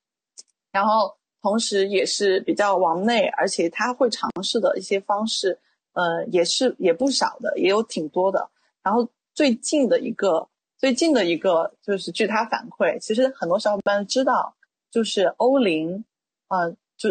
[0.73, 5.59] 然后同时也是比较往内，而且他会尝试的一些方式，
[5.92, 8.51] 呃，也是也不少的，也有挺多的。
[8.83, 14.55] 然后最近的一个最近的一个就是据他反馈，其实很多小伙伴知道，
[14.90, 16.05] 就是欧林，
[16.48, 16.72] 啊。
[16.98, 17.11] 就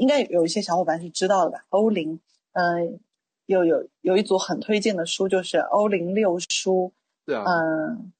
[0.00, 1.64] 应该有一些小伙伴是知道的吧？
[1.68, 2.18] 欧林，
[2.54, 2.98] 嗯，
[3.46, 6.92] 有有有一组很推荐的书，就是欧林六书。
[7.24, 7.44] 对啊。
[7.46, 8.12] 嗯，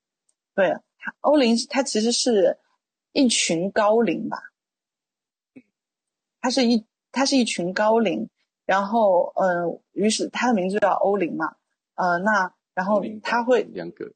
[0.55, 2.57] 对，它欧林他其实是
[3.11, 4.39] 一群高龄吧。
[6.41, 8.29] 它是一它是一群高龄，
[8.67, 11.55] 然后嗯，于是它的名字叫欧林嘛。
[11.95, 14.13] 呃，那然后他会两个。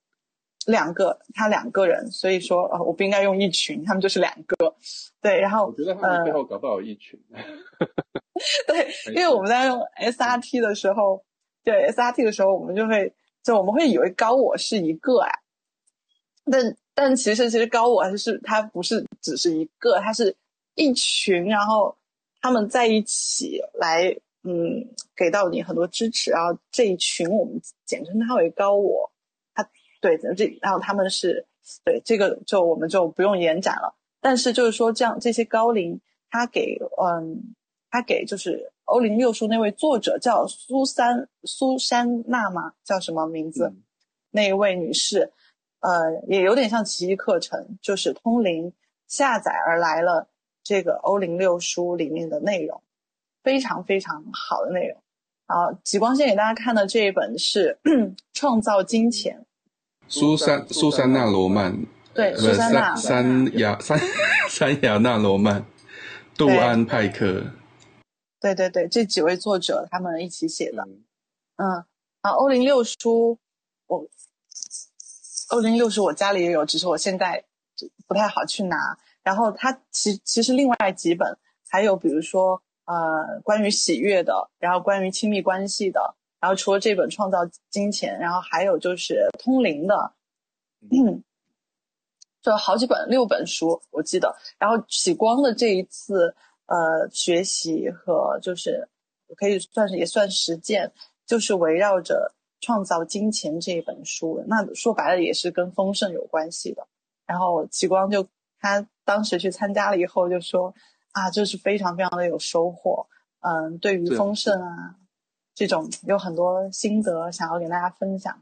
[0.65, 4.77] 两个，他两个人，所以说啊，我不应该用一群，他们就是两个，
[5.21, 7.19] 对，然后我觉得他们背后搞不好有一群，
[8.69, 11.25] 对， 因为我们在用 SRT 的时候，
[11.65, 15.33] 对 SRT 的时候，我们就会就我们会以为高我是一个哎，
[16.49, 20.37] 但但其实其实高我还是它不是只是一个，它是
[20.77, 21.97] 一群，然后
[22.43, 29.11] 他们在一起来嗯给到你很多支持，然后这一群我们简称它为高我。
[29.55, 29.67] 他
[30.01, 31.47] 对的，这然后他们是
[31.85, 33.95] 对这个就我们就不用延展了。
[34.21, 37.55] 但是就是说，这样这些高龄，他给嗯，
[37.91, 43.73] 他给就是欧林六叔那位作者叫苏珊苏珊娜嘛，叫什么名字？
[44.31, 45.33] 那一位女士，
[45.81, 45.91] 呃，
[46.27, 48.73] 也有点像奇异课程，就是通灵
[49.07, 50.29] 下载而来了
[50.63, 52.83] 这个欧零六书里面的内容，
[53.43, 55.03] 非常非常好的内容。
[55.47, 57.79] 好，极光先给大家看的这一本是
[58.33, 59.41] 《创造金钱》。
[60.09, 63.99] 苏珊苏珊娜罗曼，对，苏珊娜三亚三
[64.49, 65.65] 三亚纳罗曼，
[66.37, 67.45] 杜安派克，
[68.41, 70.87] 对对对，这几位作者他们一起写的，
[71.57, 71.85] 嗯，
[72.21, 73.39] 啊，欧林六书，
[73.87, 74.07] 我
[75.51, 77.45] 欧林六书我家里也有，只是我现在
[78.07, 78.77] 不太好去拿。
[79.23, 81.37] 然后他其其实另外几本
[81.69, 86.15] 还有，比如说呃关于喜悦的，然后关于亲密关系的。
[86.41, 87.39] 然后除了这本《创造
[87.71, 90.13] 金钱》，然后还有就是通灵的，
[90.91, 91.23] 嗯，
[92.43, 94.35] 就好几本六本书我记得。
[94.59, 96.35] 然后启光的这一次
[96.67, 98.89] 呃学习和就是
[99.37, 100.93] 可以算是也算实践，
[101.25, 102.35] 就是围绕着
[102.67, 104.43] 《创造金钱》这一本书。
[104.49, 106.85] 那说白了也是跟丰盛有关系的。
[107.25, 108.27] 然后启光就
[108.63, 110.75] 他当时去参加了以后就说
[111.11, 113.07] 啊，就是非常非常的有收获。
[113.41, 114.95] 嗯，对于丰盛啊。
[115.55, 118.35] 这种有很多心得想要跟大家分享，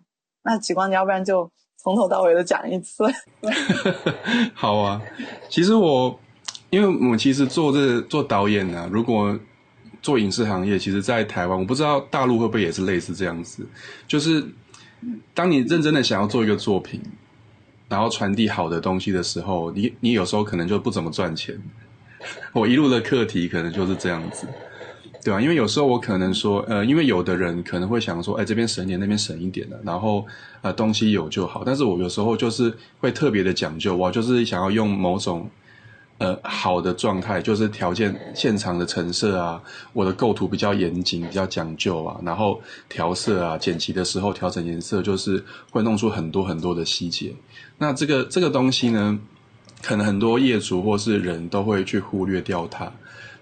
[0.45, 3.03] 那极光，你要不然就从头到尾的讲一次。
[4.55, 5.03] 好啊，
[5.49, 6.17] 其实我，
[6.71, 9.37] 因为我其实做这做导演呢，如果
[10.01, 13.67] 做影视行业，其实，在台湾，我不知道大陆会不会也是类似这样子，
[14.07, 14.47] 就是
[15.35, 17.03] 当你认真的想要做一个作品，
[17.91, 21.55] 然后传递好的东西的时候，你你有时候可能就不怎么赚钱。
[22.55, 24.47] 我一路的课题可能就是这样子，
[25.23, 25.41] 对吧？
[25.41, 30.25] 因为有时候我可能说，呃，因为有的人可能会想说，哎，这边省一点，那边省一点的，然后
[30.63, 31.63] 呃，东西有就好。
[31.67, 35.51] 但是我有时候就是会特别的讲究，我就是想要用某种。
[36.23, 39.59] 呃，好的状态就是条件现场的成色啊，
[39.95, 47.35] 我的构图比较严谨，比较讲究啊，然后调色啊，剪辑的时候调整颜色，就是会弄出很多很多的细节。
[47.83, 49.19] 那这个这个东西呢，
[49.83, 52.93] 可能很多业主或是人都会去忽略掉它，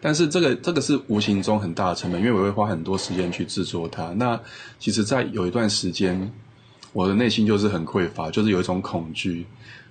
[0.01, 4.15] 但是这个这个是无形中很大的成本，因为我会花很多时间去制作它。
[4.15, 4.41] 那
[4.79, 6.33] 其实，在有一段时间，
[6.93, 9.45] 我的内心就是很匮乏，就是有一种恐惧。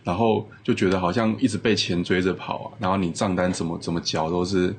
[0.05, 4.73] 然后就觉得好像一直被钱追着跑啊，然后你账单怎么怎么缴都是，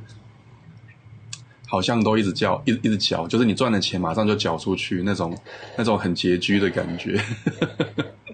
[1.66, 5.36] 好像都一直交，一一直缴，就是你赚的钱马上就缴出去那种
[5.76, 7.22] 那种很拮据的感觉。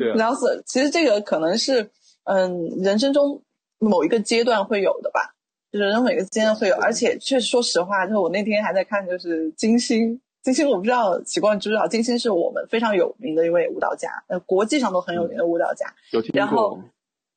[0.00, 1.90] 对啊，然后是其实这个可能是
[2.24, 3.42] 嗯人生中
[3.78, 5.34] 某一个阶段会有的吧，
[5.70, 10.20] 就是人生每个阶段会有，而且确实说实话，就是我那天还在看，就是金星。
[10.42, 15.84] 金星我不知道奇怪知不知道，金星是我们非常有名的一位舞蹈家，呃，国际上都很有名的舞蹈家。
[16.12, 16.38] 有听过。
[16.38, 16.78] 然后，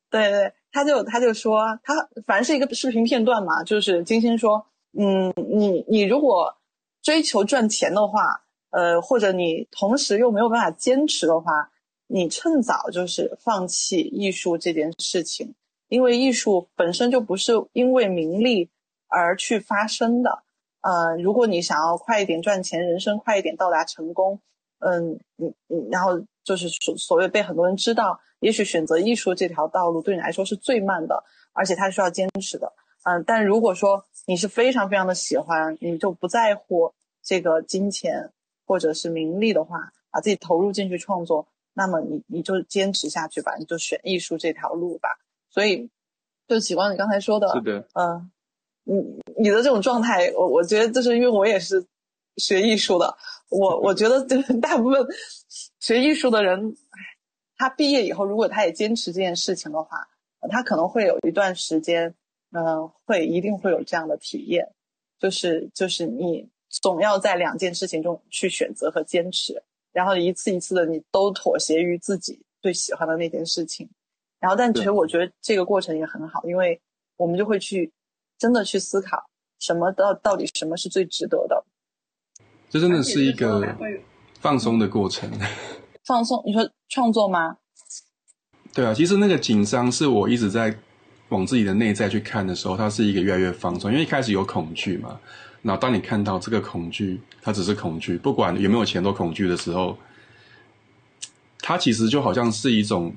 [0.09, 4.65] 对对，他就他就说，他反正是一个视频片段嘛，就是金星说，
[4.97, 6.55] 嗯，你你如果
[7.01, 8.21] 追求赚钱的话，
[8.69, 11.71] 呃，或者你同时又没有办法坚持的话，
[12.13, 15.55] 你趁早就是放弃艺术这件事情，
[15.87, 18.69] 因为艺术本身就不是因为名利
[19.07, 20.43] 而去发生的。
[20.81, 24.39] 呃，如果你想要快一点赚钱，人生快一点到达成功，
[24.77, 32.71] 嗯，你你然后就是所所谓被很多人知道，也许选择艺术这条道路对你来说是最慢的，而且它需要坚持的，
[33.05, 38.31] 嗯，但如果说你是非常非常的喜欢，你就不在乎这个金钱
[38.67, 45.09] 或者是名利的话，把自己投入进去创作，那么你你就坚持下去吧，你就选艺术这条路吧。
[45.49, 45.89] 所以，
[46.47, 48.29] 就喜欢你刚才说的，是的，嗯。
[48.85, 48.95] 你
[49.37, 51.85] 你的这种状态，我我觉得就是因为我也是
[52.35, 53.15] 学艺术的，
[53.47, 55.01] 我 我觉得就是大部分
[55.79, 56.75] 学艺术的人，
[57.55, 60.09] 他毕业以后如果他也坚持这件事情的话，
[60.51, 62.13] 他可能会有一段时间，
[62.51, 64.73] 嗯，会一定会有这样的体验，
[65.17, 73.89] 就是就是你总要在两件事情中去选择和坚持，然后一次一次的你都妥协于自己最喜欢的那件事情，
[74.41, 76.81] 然后但其实我觉得这个过程也很好，因为
[77.15, 77.91] 我们就会去。
[78.39, 81.63] 真的去思考什么到到底什么是最值得的，
[82.69, 83.73] 这真的是一个
[84.41, 85.31] 放松的过程。
[86.03, 86.43] 放松？
[86.45, 87.57] 你说创作吗？
[88.73, 90.75] 对啊，其实那个紧张是我一直在
[91.29, 93.89] 往自己的内在去看的时候，它是一个越来越放松。
[93.89, 95.21] 因为一开始有恐惧嘛，
[95.63, 99.97] 然后当你看到这个恐惧，它只是恐惧，不管有没有钱都恐惧的时候，
[101.59, 103.11] 它其实就好像是一种。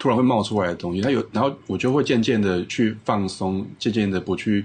[0.00, 4.64] 突然会冒出来的东西，它有，然后我就会渐渐的去放松，渐渐的不去，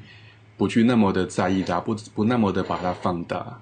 [0.55, 3.59] 不去那么的在意它，不不那么的把它放大，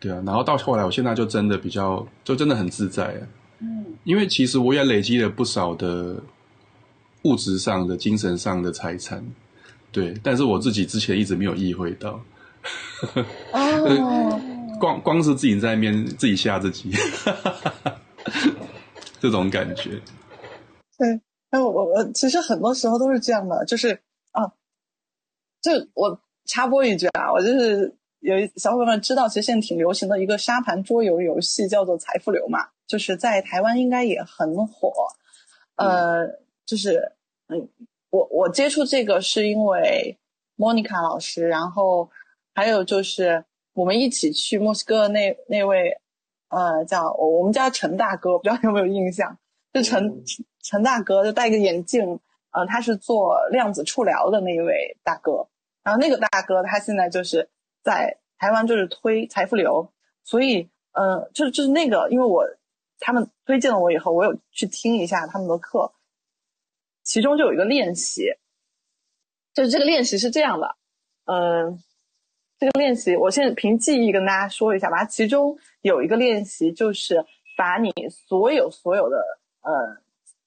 [0.00, 3.22] 对啊，然后到后来，我现在就真的比较，就真的很自在啊，
[3.60, 6.20] 嗯，因为其实我也累积了不少的
[7.22, 9.24] 物质上的、精神上的财产，
[9.92, 12.20] 对，但是我自己之前一直没有意会到，
[13.52, 14.40] 哦，
[14.80, 16.90] 光光是自己在面自己吓自己，
[19.20, 20.00] 这种感觉。
[20.96, 24.00] 对，那我我其实很多时候都是这样的，就是
[24.32, 24.52] 啊，
[25.62, 34.92] 就我插播一句啊，我就是有一小伙伴们知道，其实现在挺流行的一个沙盘桌游游戏，叫做财富流嘛，就是在台湾应该也很火。
[35.76, 36.26] 呃，
[36.66, 37.12] 就是
[37.46, 37.68] 嗯，
[38.10, 40.18] 我我接触这个是因为
[40.56, 42.10] 莫妮卡老师，然后
[42.58, 45.96] 还有就是我们一起去墨西哥那那位
[46.48, 49.38] 呃叫我们叫陈大哥，不知道有没有印象？
[49.72, 50.24] 就陈
[50.64, 52.18] 陈大哥，就戴个眼镜，
[52.50, 55.48] 呃，他是做量子触疗的那一位大哥。
[55.84, 57.48] 然后那个大哥他现在就是
[57.84, 59.92] 在台湾就是推财富流，
[60.24, 62.44] 所以，呃，就是就是那个，因为我
[62.98, 65.92] 他们推荐了我以后，我有去听一下他们的课，
[67.04, 68.24] 其中就有一个练习，
[69.54, 70.74] 就是这个练习是这样的，
[71.26, 71.80] 嗯，
[72.58, 75.04] 这个练习我现在凭记忆跟大家说一下吧。
[75.04, 77.24] 其中有一个练习就是
[77.56, 79.16] 把你所有所有的。
[79.60, 79.72] 呃，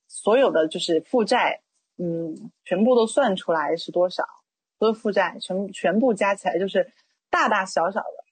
[0.07, 1.62] 所有的就是负债，
[1.97, 4.26] 嗯，全部都算出来是多少？
[4.80, 6.91] 所有负债全全部加起来就是
[7.30, 8.24] 大大小小的，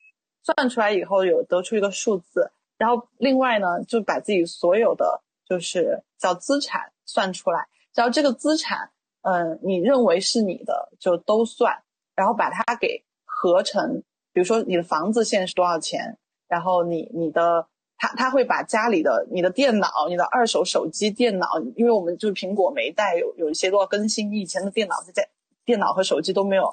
[0.42, 8.90] 算出来以后有得出一个数字，然后另外呢就把自己所有的就是叫资产算出来，然后这个资产，
[9.22, 11.84] 嗯，你认为是你的就都算，
[12.16, 13.04] 然后把它给
[13.42, 16.18] 合成，比如说你的房子现在是多少钱，
[16.50, 17.66] 然后你你的
[17.98, 25.30] 他他会把家里的你的电脑、你的二手手机、电脑，因为我们就是苹果没带有有一些都要更新，你以前的电脑在
[25.64, 26.70] 电脑和手机都没有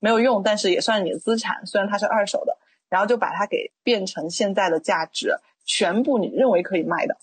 [0.00, 2.58] 没有用，但是也算是你的资产，虽然它是二手的，
[2.90, 5.30] 然后就把它给变成现在的价值，
[5.64, 7.16] 全部你认为可以卖的，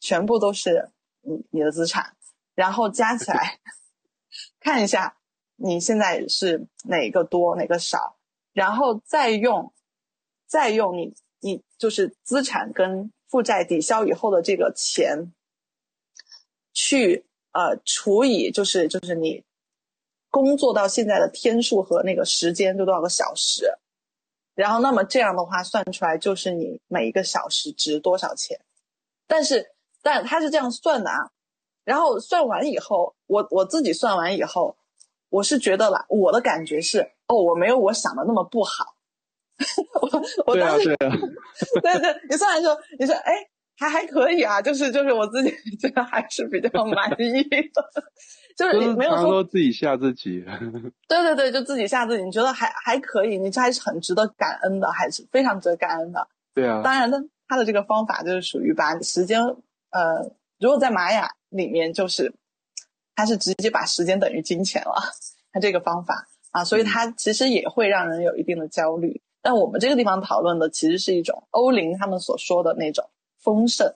[0.00, 0.90] 全部都是
[1.20, 2.16] 你你的资产，
[2.56, 3.60] 然后加起来
[4.58, 5.16] 看一下
[5.54, 8.16] 你现在是哪个多哪个少，
[8.52, 9.72] 然后再用
[10.46, 11.14] 再用你。
[11.44, 15.32] 你就是资产跟负债抵消以后的这个钱，
[16.72, 19.42] 去呃除以就是就是你
[20.30, 23.76] 工作到现在的天数和那个时间就多少个小时，
[24.54, 28.60] 然后那么这样的话算出来就是你每一个小时值多少钱，
[29.26, 31.32] 但是但他是这样算的啊，
[31.82, 34.76] 然后算完以后，我我自己算完以后，
[35.28, 38.84] 我是觉得啦，我的感觉是哦，我没有我想的那么不好。
[40.00, 41.16] 我我当时对啊，
[41.82, 43.32] 对对，你算来说，你说哎，
[43.78, 47.90] 还还可以啊，就是就是我自己 觉得还是比较满意的，
[48.56, 50.44] 就是你没有说说自己吓自己。
[51.08, 56.26] 对对对，就自己吓自己，你觉得还还可以，你这还是很值得感恩的，还是非常值得感恩的。
[56.54, 62.34] 对啊，当然呢，他的这个方法就是属于把时间，呃，如果在玛雅里面，就是
[63.14, 64.94] 他是直接把时间等于金钱了，
[65.52, 69.20] 他这个方法啊，所以它其实也会让人有一定的焦虑。
[69.42, 73.92] 但我们这个地方讨论的其实是一种欧林他们所说的那种丰盛，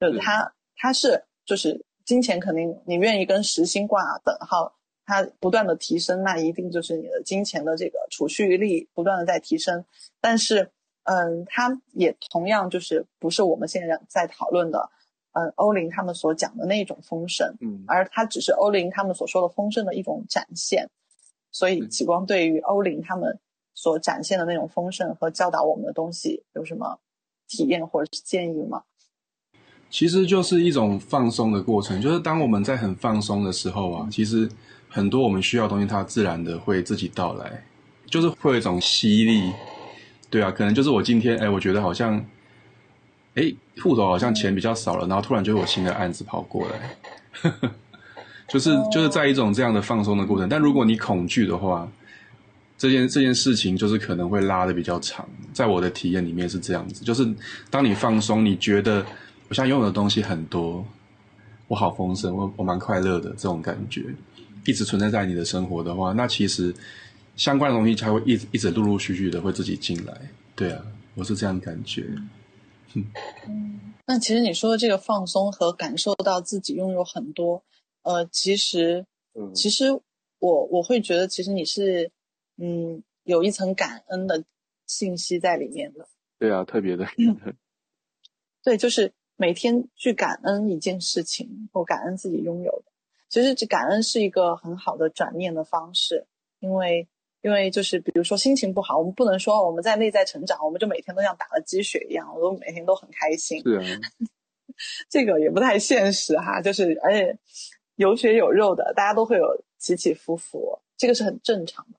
[0.00, 4.74] 就是他他是就是金钱肯定你愿意跟时薪挂等号，
[5.06, 9.84] 它不断的提升，那一定就是你的金钱的这个储蓄力不断的在提升。
[10.20, 10.72] 但是，
[11.04, 14.90] 嗯，它也同样就是不是我们现在在讨论的，
[15.34, 20.90] 嗯，欧林他们所讲的那种丰盛，嗯，而它只是欧林他们所说的丰盛的一种展现。
[21.54, 23.38] 所以，极光对于欧林他们。
[23.76, 27.00] 所展现的那种丰盛和教导我们的东西有什么
[27.48, 28.84] 体验或者是建议吗？
[29.90, 34.48] 其实就是一种放松的过程，就是当我们在很放松的时候啊，其实
[34.88, 37.64] 很多我们需要的东西，它自然的会自己到来，
[38.06, 39.52] 就是会有一种吸力。
[40.30, 42.24] 对啊，可能就是我今天，哎，我觉得好像，
[43.34, 43.52] 哎，
[43.82, 46.96] 户头好像钱比较少了，然后突然就有新的案子跑过来，
[48.48, 50.48] 就是就是在一种这样的放松的过程。
[50.48, 51.90] 但如果你恐惧的话，
[52.76, 57.26] 这件这件事情就是可能会拉的比较长，在我的体验里面是这样子，就是
[57.70, 59.04] 当你放松，你觉得
[59.48, 60.84] 我现在拥有的东西很多，
[61.68, 64.04] 我好丰盛，我我蛮快乐的这种感觉，
[64.66, 66.74] 一直存在在你的生活的话，那其实
[67.36, 70.12] 相关的东西才会一直一直陆陆续续的会自己进来。
[70.56, 70.82] 对啊，
[71.14, 72.06] 我是这样感觉。
[72.94, 77.62] 嗯，那其实你说的这个放松和感受到自己拥有很多，
[78.04, 79.04] 呃，其实，
[79.54, 79.90] 其实
[80.38, 82.10] 我我会觉得，其实你是。
[82.56, 84.44] 嗯，有一层感恩的
[84.86, 86.06] 信息在里面的。
[86.38, 87.04] 对啊，特别的。
[88.62, 92.92] 对，就是每天去感恩一件事情，或感恩自己拥有的。
[93.28, 96.28] 其实这感恩是一个很好的转念的方式，
[96.60, 97.08] 因为
[97.42, 103.60] 因为就是比如说心情不好，我们不能说我们在内在成长，我们就每天都像打了鸡血一样，我都每天都很开心。
[103.64, 103.82] 是啊，
[105.10, 106.62] 这个也不太现实哈。
[106.62, 107.36] 就是而且
[107.96, 109.44] 有血有肉的，大家都会有
[109.78, 111.98] 起起伏伏，这个是很正常的。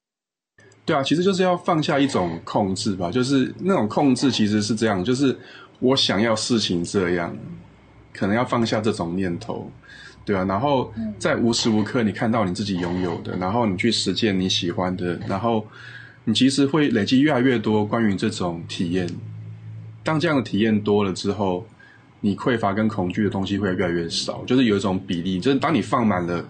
[0.85, 5.35] 对啊，其实就是要放下一种控制吧，就是那种控制其实是这样，就是
[5.79, 7.35] 我想要事情这样，
[8.13, 9.71] 可能要放下这种念头，
[10.23, 15.65] 对啊，然后在无时无刻你看到你自己拥有的，然后你去实践你喜欢的，然后
[16.23, 19.09] 你其实会累积越来越多关于这种体验。
[20.03, 21.65] 当这样的体验多了之后，
[22.25, 26.43] 你匮乏跟恐惧的东西会越来越少，就是有一种比例，就是当你放满了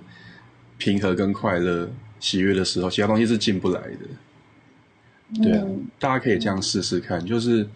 [0.77, 1.85] 平和跟快乐、
[2.21, 5.43] 喜悦的时候，其他东西是进不来的。
[5.43, 5.67] 对啊，
[5.99, 7.23] 大家可以这样试试看。
[7.25, 7.67] 就是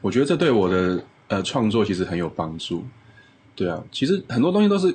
[0.00, 2.82] 我觉得这对我的呃创作其实很有帮助。
[3.54, 4.94] 对啊，其实很多东西都是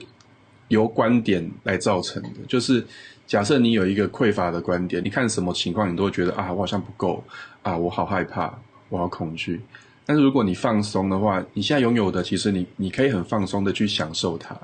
[0.70, 2.40] 由观点来造成的。
[2.48, 2.84] 就是
[3.28, 7.24] 假设你有一个匮乏的观点，你看什么情况你都会觉得啊，我好像不够
[7.62, 8.52] 啊，我好害怕，
[8.90, 9.62] 我好恐惧。
[10.08, 14.60] 但是如果你放松的话，你现在拥有的，其实你你可以很放松的去享受它，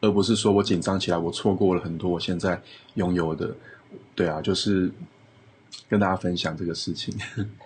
[0.00, 2.58] 而不是说我紧张起来，我错过了很多我现在
[2.94, 3.54] 拥有的。
[4.14, 4.90] 对啊，就是。
[5.88, 7.14] 跟大家分享这个事情。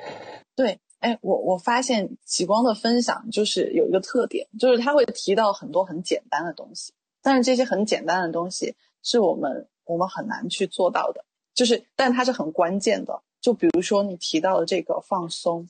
[0.54, 13.20] 对，哎，我我发现极光的分享就是有一个特点，就是他会提到很多很简单的东西，但是这些很简单的东西是我们我们很难去做到的，就是但它是很关键的。
[13.40, 15.68] 就比如说你提到的这个放松，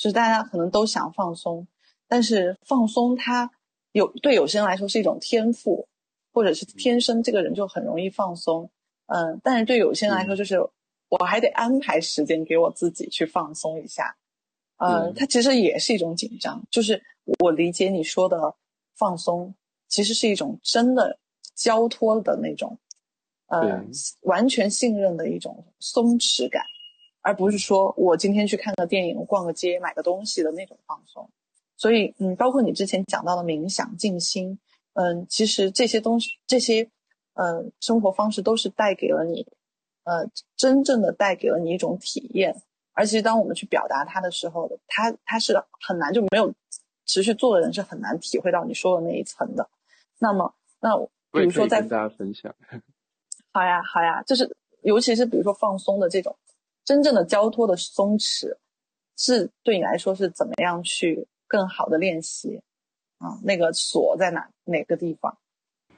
[0.00, 1.66] 就是大家可能都想放松，
[2.08, 3.50] 但是放松它
[3.92, 5.86] 有对有些人来说是一种天赋，
[6.32, 8.70] 或者是天生这个人就很容易放松，
[9.06, 10.58] 嗯，但是对有些人来说就是。
[11.10, 14.16] 我还得安排时间给我自己去放松一下，
[14.76, 16.62] 呃，它其实也是一种紧张。
[16.70, 17.02] 就是
[17.40, 18.54] 我理解你说的
[18.94, 19.52] 放松，
[19.88, 21.18] 其实是一种真的
[21.56, 22.78] 交托的那种，
[23.48, 23.84] 呃，
[24.20, 26.62] 完全信任的一种松弛感，
[27.22, 31.28] 而不是说我今天去看个电影、逛个街、买个东西的那种放松。
[31.76, 34.58] 所以，嗯，包括你之前讲到的冥想、静心，
[34.92, 36.86] 嗯，其实这些东西、这些
[37.34, 39.46] 呃生活方式都是带给了你，
[40.04, 42.54] 呃，真正的带给了你一种体验。
[42.92, 46.52] 而且，当我们去表达它的时候，它它是很难就没有
[47.06, 49.66] 持续做的人是很难体会到你说的那一层的。
[50.18, 50.98] 那么，那
[51.32, 52.54] 比如说在跟大家分享，
[53.52, 56.36] 好呀，好呀，就是尤其是比如说放松的这种
[56.90, 58.52] 真正的交托的松弛，
[59.16, 62.60] 是对你来说是怎么样去更好的练习
[63.18, 63.38] 啊？
[63.44, 65.38] 那个锁在哪哪个地方？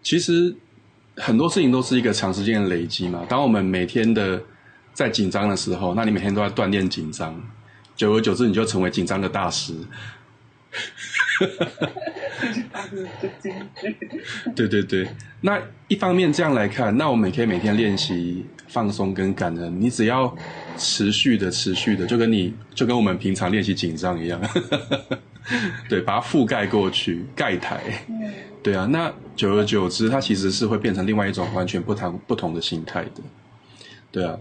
[0.03, 0.55] 其实
[1.17, 3.25] 很多事情都是一个长时间的累积嘛。
[3.27, 4.43] 当我们每天的
[4.93, 7.43] 在紧张的时候，那你每天都在锻炼紧张，
[7.97, 9.75] 久而久之，你就成为紧张的大师。
[14.55, 15.09] 对对对，
[15.41, 19.81] 那一方面这样来看，那我们也可以每天练习放松跟感恩。
[19.81, 20.35] 你只要
[20.77, 24.41] 持续的、持续的，就跟你就跟我们平常练习紧张一样，
[25.89, 27.81] 对，把它覆盖过去，盖台。
[28.63, 33.23] 对啊，那久而久之，它其实是会变成另外一种完全不同不同的心态的。
[34.11, 34.39] 对啊。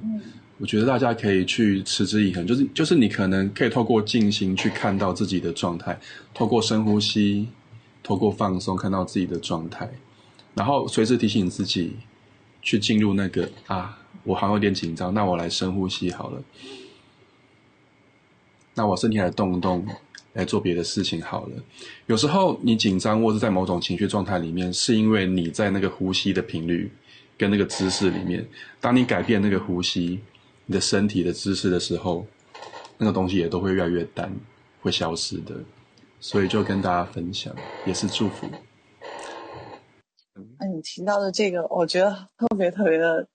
[0.60, 5.98] 我觉得大家可以去持之以恒，就是就是你可能可以透过静心去看到自己的状态，
[6.36, 7.48] 透过深呼吸，
[8.04, 9.90] 透过放松看到自己的状态，
[10.54, 11.96] 然后随时提醒自己
[12.62, 16.42] 去进入那个啊，我好像有点紧张，那我来深呼吸好了，
[18.74, 19.86] 那我身体来动一动，
[20.34, 21.52] 来做别的事情好了。
[22.08, 26.92] 有时候你紧张或是在某种情绪状态里面，是因为你在那个呼吸的频率
[27.38, 28.48] 跟那个姿势里面，
[28.80, 30.20] 当你改变那个呼吸。
[30.68, 32.26] 你的身体的姿势的时候，
[32.98, 34.32] 那个东西也都会越来越淡，
[34.80, 35.54] 会消失的。
[36.22, 37.54] 所以就跟大家分享，
[37.86, 38.48] 也是祝福。
[40.60, 43.28] 那你提到的这个，我觉得特别特别的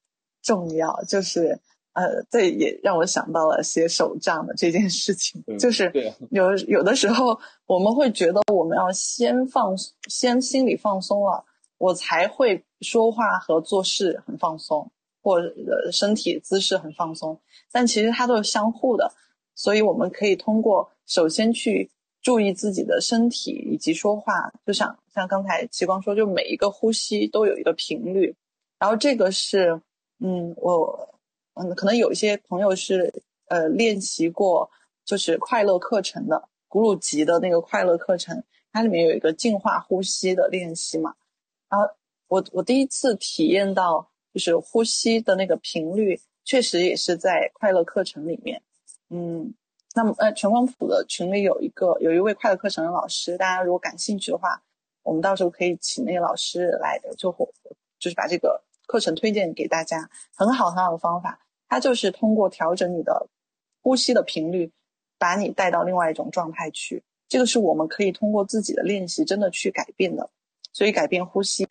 [0.42, 1.60] 重要，就是
[1.92, 5.44] 呃，这也让我想到了写手账的这件事情。
[5.58, 5.92] 就是
[6.30, 9.76] 有有的时候，我们会觉得我们要先放，
[10.08, 11.44] 先心里放松了，
[11.78, 14.90] 我才会说话和做事很放松。
[15.22, 15.52] 或者
[15.90, 17.40] 身体姿势很放松，
[17.72, 19.12] 但其实它都是相互的，
[19.56, 21.90] 所以我们可以通过首先去
[22.26, 28.34] 注意自己的身体以及说话，就像像刚才齐光说，就每一个呼吸都有一个频率，
[28.80, 29.80] 然后这个是，
[30.18, 31.14] 嗯，我
[31.54, 34.68] 嗯可能有一些朋友是呃练习过
[35.04, 41.14] 就是快乐课程的古鲁吉的那个快乐课程，它里面有一个净化呼吸的练习嘛，
[41.68, 41.86] 然后
[42.26, 44.10] 我我第一次体验到。
[44.34, 48.60] 就是呼吸的那个频率，确实也是在快乐课程里面。
[49.08, 49.54] 嗯，
[49.96, 54.62] 那么呃，全光谱的群里有一个有一位快乐课程的老师，大家如果感兴趣的话，
[55.02, 57.32] 我们到时候可以请那个老师来的，就
[57.98, 61.40] 就是把这个课程推荐给大家，很好很好的方法。
[61.66, 63.26] 它就是通过调整你的
[63.80, 64.70] 呼吸的频率，
[65.16, 67.02] 把你带到另外一种状态去。
[67.26, 70.28] 这个是我们可以通过自己的练习真的去改变的。
[70.74, 71.64] 所以改变呼吸，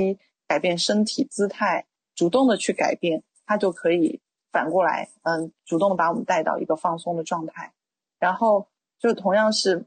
[0.47, 1.85] 改变身体姿态。
[2.15, 4.19] 主动的去改变，它就可以
[4.51, 7.71] 反过来，嗯，主动把我们带到一个放松的状态。
[8.19, 8.67] 然后
[8.99, 9.85] 就同样是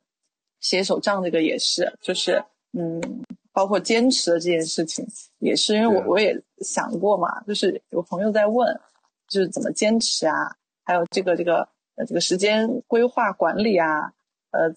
[0.60, 3.00] 写手账这个也是，就是嗯，
[3.52, 5.06] 包括坚持的这件事情
[5.38, 8.80] 也是，因为我我也想过嘛，就是有朋友在问，
[9.28, 14.12] 就是怎么坚持啊，还有这个这个呃这个时间规划管理啊，
[14.50, 14.74] 呃，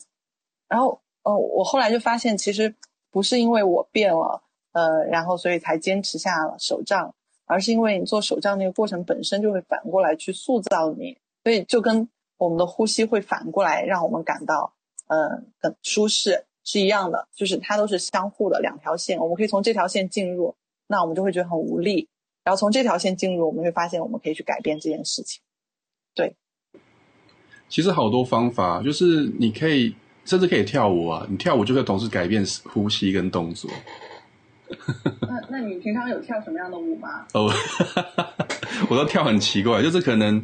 [0.67, 2.75] 然后呃我后来就发现，其实
[3.09, 4.41] 不是因为我变了，
[4.71, 7.13] 呃，然后所以才坚持下了手账。
[7.47, 12.07] 而是因为你做手账那个过程本身就会反过来去塑造你，所以就跟
[12.41, 14.73] 我们的呼吸会反过来让我们感到，
[15.05, 19.19] 嗯，很舒适是一样的，就是它都是相互的两条线。
[19.19, 20.55] 我们可以从这条线进入，
[20.87, 22.07] 那我们就会觉得很无力；
[22.43, 25.39] 然后从这条线进入，我们会发现我们可以去改变这件事情。
[26.15, 26.35] 对，
[27.69, 33.69] 其实好多方法，就是你可以甚至可以跳舞啊，你跳舞就可以同时改变呼吸跟动作。
[35.21, 37.27] 那那你平常有跳什么样的舞吗？
[37.35, 37.51] 哦，
[38.89, 40.43] 我都跳很奇怪，就是可能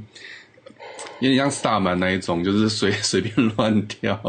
[1.20, 4.13] 有点像萨满那一种，就是随 随便乱跳。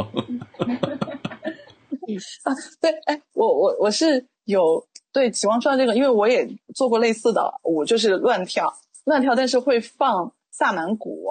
[2.45, 8.73] 啊，对，哎，我我我是有对启光说的这个，因为我也做过类似的我，就是乱跳
[9.05, 11.27] 乱跳，但是会放萨满鼓。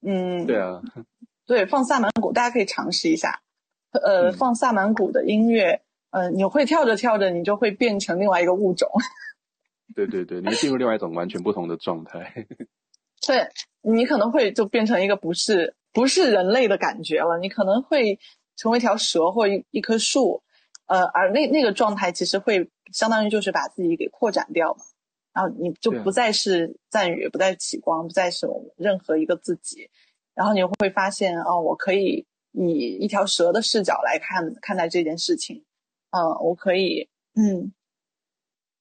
[0.00, 0.80] 嗯，对啊，
[1.46, 3.40] 对，放萨满鼓，大家可以尝试一下。
[3.92, 5.82] 呃，放萨满鼓的音乐。
[6.10, 8.88] 嗯，你会跳着跳着，你就会变成另外一个物种。
[9.94, 12.46] 对对对，你会进入另外一种完全不同的状态。
[13.26, 13.48] 对，
[13.82, 18.18] 你可能会就变成一个不是不是人类的感觉了，你可能会
[18.56, 20.42] 成为一条蛇或一一棵树，
[20.86, 24.84] 呃，而那那个状态其实会相当于就是把自己给扩展掉嘛，
[25.32, 29.90] 然后你就不再是赞宇，不再起光，不再是我们任何一个自己，
[30.34, 35.64] 然后你会发现哦，我可以以一条蛇的视角来看看待这件事情，
[36.10, 37.72] 嗯，我可以，嗯，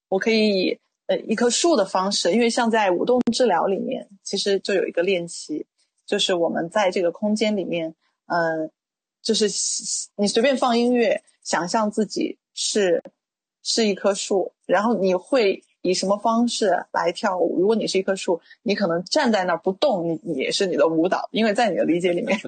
[0.07, 5.65] 我可以以呃一棵树的方式，因为像在舞动治疗里面，其实就有一个练习。
[6.05, 7.95] 就是我们在这个空间里面，
[8.27, 8.69] 嗯，
[9.23, 9.47] 就是
[10.15, 13.03] 你随便放音乐，想象自己是
[13.63, 17.59] 是一棵树，然后你会以什么方式来跳舞？
[17.59, 22.39] 如果你是一棵树，你可能站在那儿不动，你你也是你的舞蹈，因为在你的理解里面，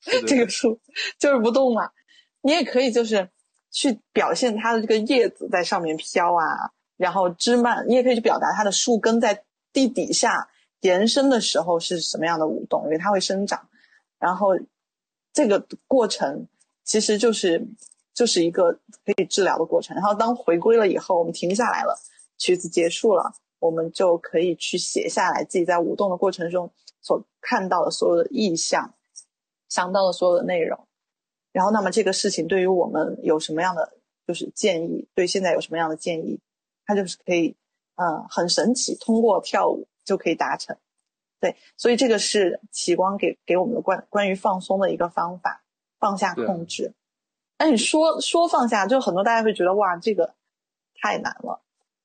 [0.26, 0.80] 这个树
[1.20, 1.90] 就是不动嘛。
[2.40, 3.28] 你也可以就是
[3.70, 9.42] 去表现它的这个叶子在上面飘啊，然后枝蔓，你也可以去表达它的树根在
[9.72, 10.50] 地底下。
[10.82, 12.84] 延伸的时候是什么样的舞动？
[12.84, 13.68] 因为它会生长，
[14.16, 14.50] 然后
[15.32, 16.46] 这个过程
[16.84, 17.66] 其实就是
[18.14, 18.70] 就是一个
[19.04, 19.96] 可以治疗的过程。
[19.96, 21.98] 然后当回归了以后，我们停下来了，
[22.36, 26.70] 曲子结束了，我们就可以去写下来自己在舞动的过程中
[27.02, 28.94] 所看到的所有的意象，
[29.68, 30.78] 想到的所有的内容。
[31.50, 33.94] 然后，那么这个事情对于我们有什么样的
[34.28, 35.08] 就是建议？
[35.12, 36.38] 对现在有什么样的建议？
[36.88, 37.54] 它就是可以，
[37.94, 39.86] 呃，很神奇，通过跳舞。
[40.08, 40.74] 就可以达成，
[41.38, 45.62] 对，所以这个是启光给给我们的关关于放松的一个方法，
[46.00, 46.94] 放下控制。
[47.58, 50.32] 那你说说放下，就很多大家会觉得哇，这个
[50.94, 51.60] 太难了。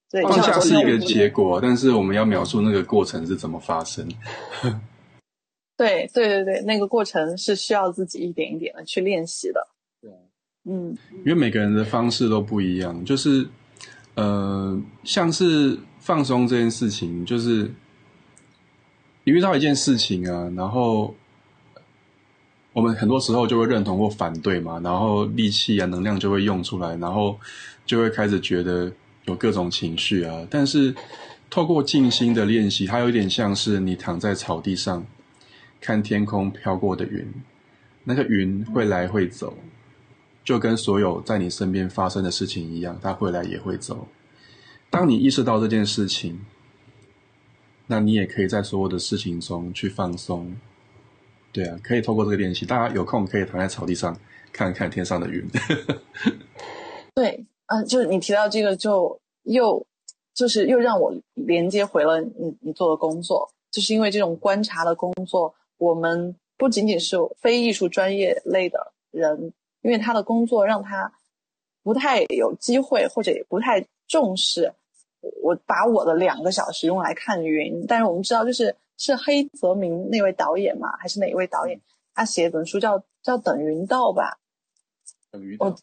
[0.09, 4.05] 对，放下是一个结果，但是我们要描述那个过程是怎么发生。
[5.77, 9.65] 对对对对，那个过程是需要自己一点一点的去练习的。
[10.01, 10.11] 对，
[10.65, 13.47] 嗯，因为每个人的方式都不一样，就是
[14.15, 17.71] 呃，像是放松这件事情，就是。
[19.25, 21.15] 你遇到一件事情啊，然后
[22.73, 27.39] 我们很多时候就会认同或反对嘛，然后力气啊、能量就会用出来，然后
[27.85, 28.91] 就会开始觉得
[29.23, 30.45] 有各种情绪啊。
[30.49, 30.93] 但是
[31.49, 35.01] 透过静心的练习，它有点像是你躺在草地上
[35.79, 37.25] 看天空飘过的云，
[38.03, 39.57] 那个云会来会走，
[40.43, 44.07] 就跟所有在你身边发生的事情一样，它会来也会走。
[44.89, 46.39] 当你意识到这件事情。
[47.85, 50.55] 那你也可以在所有的事情中去放松，
[51.51, 52.65] 对啊，可以透过这个练习。
[52.65, 54.17] 大家有空可以躺在草地上
[54.53, 55.45] 看看天上的云。
[57.13, 59.85] 对，嗯，就是你提到这个，就又
[60.33, 69.51] 就是又让我连接回了你你做的工作，就是因为这种观察的工作，我们不仅仅是非艺术专业类的人，
[69.83, 71.13] 因为他的工作让他
[71.83, 74.73] 不太有机会，或者也不太重视。
[75.41, 81.79] 我把我的两个小时用来看云，但是我们知道，就是是黑泽明那位导演嘛，还是哪一位导演？
[82.13, 84.39] 他写一本书叫叫《等云道》吧，
[85.31, 85.75] 等云道，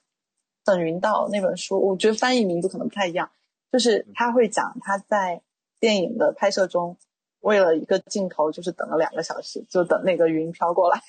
[0.65, 3.31] 等云道那本书，我觉得翻译名字可能不太一样。
[3.73, 5.41] 就是他会讲他在
[5.79, 6.97] 电影的拍摄中，
[7.41, 11.01] 为了一个镜头，就是等了两个小时，就等那个云飘过来。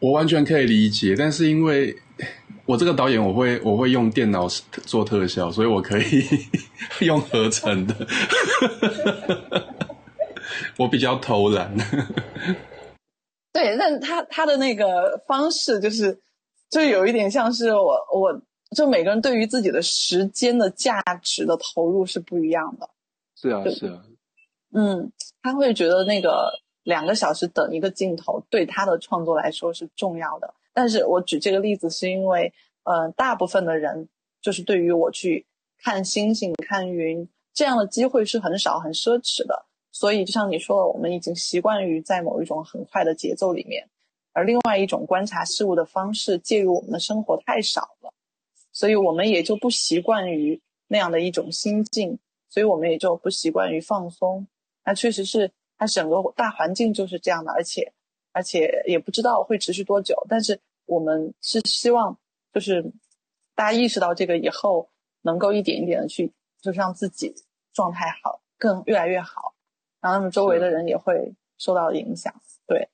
[0.00, 1.96] 我完全可以理解，但是因为。
[2.66, 4.46] 我这个导演，我会我会用电脑
[4.86, 6.04] 做特效，所以我可以
[7.04, 8.06] 用合成的。
[10.78, 11.76] 我比较偷懒。
[13.52, 16.16] 对，但他他的那个方式，就是
[16.70, 18.40] 就有一点像是我，我
[18.76, 22.88] 就每个人对于自己的时间的价值的投入是不一样的。
[23.34, 24.00] 是啊，是啊。
[24.72, 25.10] 嗯，
[25.42, 26.52] 他会觉得那个
[26.82, 30.54] 两个小时等一个镜头，对他的创作来说是重要的。
[30.72, 32.52] 但是我举这个例子是因为，
[32.84, 34.08] 呃，大部分的人
[34.40, 35.46] 就是对于我去
[35.78, 39.66] 看星星、看云这样的机会是很少、很奢侈的。
[39.92, 43.90] 所以，就像你说的，我们已经习惯于在某一种很快的节奏里面，
[44.32, 48.14] 而另外一种观察事物的方式介入我们的生活太少了，
[48.72, 52.16] 所以我们也就不习惯于那样的一种心境，
[52.48, 54.46] 所以我们也就不习惯于放松。
[54.84, 55.50] 那确实是，
[55.80, 57.92] 它整个大环境就是这样的，而且。
[58.32, 60.56] 而且也不知道会持续多久，但是
[60.86, 62.16] 我们是希望，
[62.54, 62.80] 就是
[63.56, 64.88] 大家意识到这个以后，
[65.22, 66.30] 能够一点一点的去，
[66.62, 67.34] 就是让自己
[67.72, 69.52] 状态好，更越来越好，
[70.00, 72.32] 然后他们周围的人也会受到影响。
[72.68, 72.88] 对，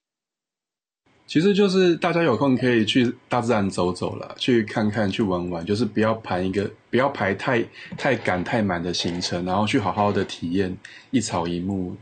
[1.27, 7.63] 其实就是大家有空可以去大自然走走了，去看看，去玩玩，就是不要排一个，不要排太
[7.99, 10.75] 太赶太满的行程，然后去好好的体验
[11.11, 11.95] 一草一木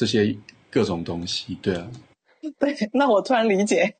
[0.00, 0.34] 这些
[0.70, 1.58] 各种东西。
[1.60, 1.86] 对啊。
[2.58, 3.96] 对，那我突然理解，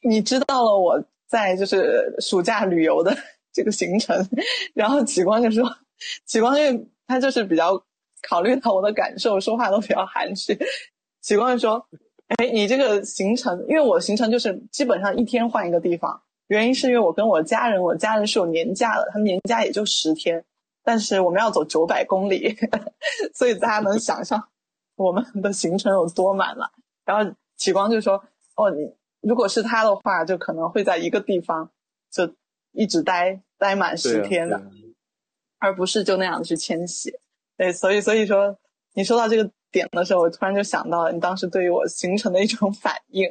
[0.00, 3.14] 你知道了我在就是暑假旅游的
[3.52, 4.26] 这个行程，
[4.72, 5.70] 然后启光就说，
[6.24, 7.84] 启光因为他就是比较
[8.26, 10.58] 考虑到我的感受，说话都比较含蓄，
[11.20, 11.86] 启光就说，
[12.38, 20.42] 哎，你这个行程，因为我行程就是基本上一天换一个地方，原因是因为我跟我家人，我家人是有年假的，他们年假也就十天，
[20.82, 22.56] 但是我们要走九百公里，
[23.36, 24.48] 所以大家能想象
[24.96, 26.70] 我们的行程有多满了。
[27.04, 28.24] 然后启光就说
[28.56, 31.70] ：“哦，你如果是他的话，就可能会在一个地方
[32.10, 32.34] 就
[32.72, 34.62] 一直待待满十天的，
[35.58, 37.12] 而不是就那样去迁徙。”
[37.56, 38.58] 对，所以所以说
[38.94, 39.50] 你说到这个。
[39.74, 43.28] 点的时候，我突然就想到了你当时对于我形成的一种反应。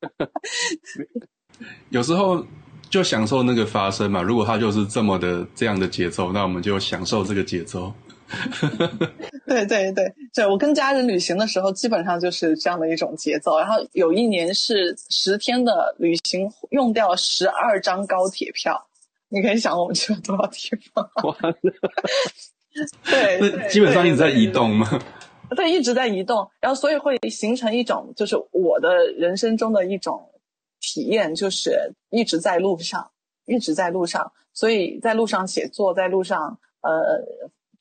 [1.88, 2.44] 有时候
[2.90, 4.20] 就享受那个发生嘛。
[4.20, 7.90] 如果它就是这么的这样的节奏，那我们就享受这个节奏。
[9.46, 13.58] 对对对对，我跟家人旅行的时候，基本上就是这样的一种节奏。
[13.58, 18.86] 然后有一年是十天的旅行，用掉了十二张高铁票。
[19.28, 21.10] 你可以想我们去了多少地方？
[23.10, 24.88] 对，那基本上一直在移动吗？
[25.54, 30.28] 对一直在移动，然后所以会形成一种，就是我的人生中的一种
[30.80, 33.10] 体验，就是一直在路上，
[33.46, 36.90] 一直在路上，所以在路上写作，在路上呃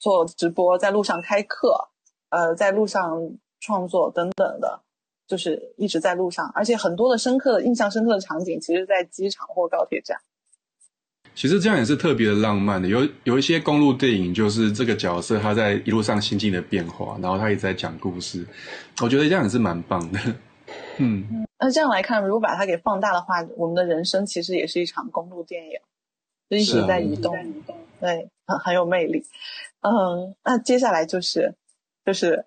[0.06, 1.90] 做直播，在路上开课，
[2.30, 3.20] 呃在路上
[3.60, 4.80] 创作等等的，
[5.26, 10.16] 就是一直在路上，而且很多的深刻的、印象深刻的场景，其实在机场或高铁站。
[11.34, 18.46] 其实这样也是特别的浪漫的，有有一些公路电影，就是这个角色他在一路上心境的变化，然后他一直在讲故事，
[19.02, 20.20] 我觉得这样也是蛮棒的。
[21.00, 25.72] 嗯， 那这样来看，如果把它给放大的话，我们的人生其实也是一场公路电影，
[26.48, 27.36] 就一直在移动，
[28.00, 29.26] 对，很很有魅力。
[29.88, 31.56] 嗯，那接下来就是
[32.06, 32.46] 就是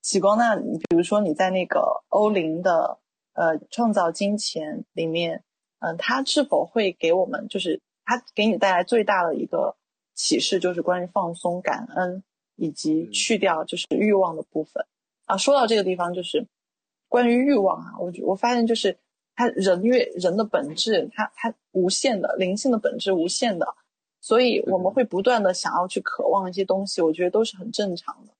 [0.00, 2.98] 启光，那你比如说你在那个欧林的
[3.34, 5.44] 呃创造金钱里面，
[5.80, 7.80] 嗯，他是否会给我们就是。
[8.06, 9.76] 它给你带来最大的一个
[10.14, 12.22] 启示，就是关于放松、感恩
[12.54, 14.84] 以及去掉就是欲望的部分
[15.24, 15.38] 啊。
[15.38, 16.46] 说到这个地方，就是
[17.08, 18.98] 关于欲望啊，我我发现就是
[19.34, 23.74] 他人越人的本质，他他无限的灵性的本质无限的，
[24.24, 28.32] 所以我们会不断的想要去渴望一些东西，我觉得都是很正常的。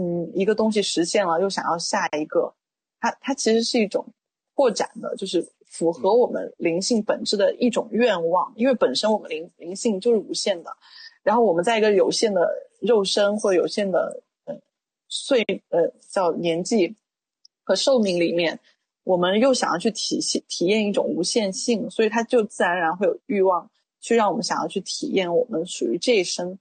[0.00, 2.54] 嗯，一个东西实现了，又想要下一个，
[3.00, 4.06] 它它其实是一种
[4.54, 5.44] 扩展的，就是。
[5.68, 10.70] 符合我们灵性本质的一种愿望，因为本身我们灵灵性就是无限的，
[11.22, 12.48] 然后我们在一个有限的
[12.80, 14.54] 肉身或有限的呃
[15.08, 16.94] 岁呃叫年纪
[17.62, 18.58] 和寿命里面，
[19.02, 23.68] 我们又想要去体现体验一种无限性，所以它就自然而然会有欲望
[24.06, 26.56] 去让我们想要去体验我们属于这一生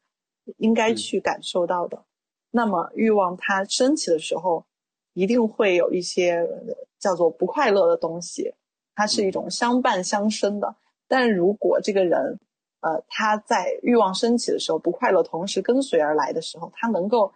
[0.57, 2.03] 应该去感受到的。
[2.49, 4.65] 那么欲望它升起的时候，
[5.13, 6.49] 一定会有一些
[6.97, 8.55] 叫做不快乐的东西。
[8.95, 10.75] 它是一种相伴相生的，
[11.07, 12.39] 但如果这个人，
[12.79, 17.31] 呃，他在欲望升起的时候不快乐，同时跟随而来的时候，他能够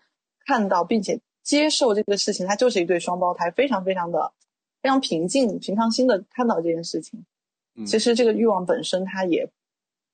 [0.47, 4.33] 看到并且接受这个事情，他就是一对双胞胎，非常非常的
[4.81, 7.23] 非常平静、平常心的看到这件事情。
[7.85, 9.49] 其实这个欲望本身它也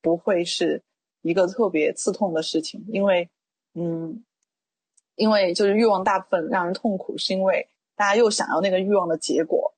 [0.00, 0.82] 不会是
[1.22, 3.28] 一个特别刺痛的事情，因为，
[3.74, 4.24] 嗯，
[5.14, 9.72] 因为就是欲望大部分让人痛苦，是因为大家又想要那个欲望的结果。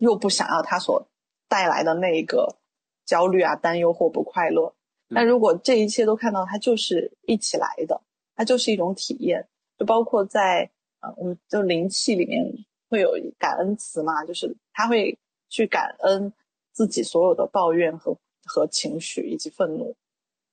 [0.00, 1.08] 又不想要他所
[1.48, 2.56] 带来的那个
[3.04, 4.72] 焦虑啊、担忧或不快乐。
[5.12, 8.00] 但如果这一切都看到它就是一起来的，
[8.36, 9.48] 它就是一种体验。
[9.76, 12.44] 就包括在呃，我们就灵气里面
[12.88, 16.32] 会有感恩词嘛，就是他会去感恩
[16.70, 18.16] 自己所有的抱怨和
[18.48, 19.94] 和情绪以及愤怒。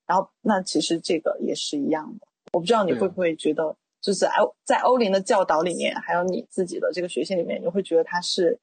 [0.05, 2.27] 然后那其实这个也是一样的。
[2.53, 4.29] 我不知道你会不会觉得，就是在
[4.63, 8.59] 在欧林的教导里面，还有你自己的这个学习里面，你会觉得它是。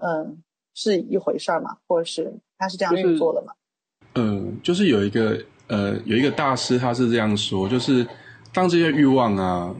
[0.00, 0.40] 嗯，
[0.76, 3.52] 是一回事儿嘛，或者是他是这样运作的嘛？
[4.14, 8.06] 嗯，就是有一个呃，有一个大师他是这样说，就是
[8.52, 9.74] 当这些欲望啊，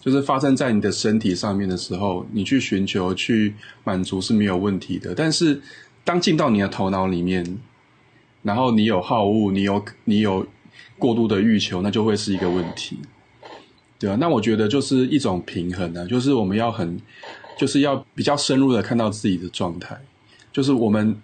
[0.00, 3.54] 就是发生在你的身体上面的时候，你去寻求去
[3.84, 5.14] 满足是没有问题的。
[5.14, 5.62] 但是
[6.02, 7.44] 当进到你的头脑里面，
[8.46, 10.46] 然后你有好恶，你有你有
[10.98, 12.96] 过度的欲求，那就会是一个问题，
[13.98, 16.98] 对啊，那我觉得就是一种平衡呢，就是我们要很。
[17.58, 19.98] 就是要比较深入的看到自己的状态，
[20.52, 21.16] 就是我们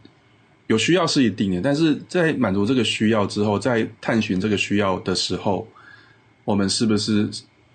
[0.67, 5.69] 有需要是一定的，但是在满足这个需要之后，在探寻这个需要的时候，
[6.47, 7.29] 我们是不是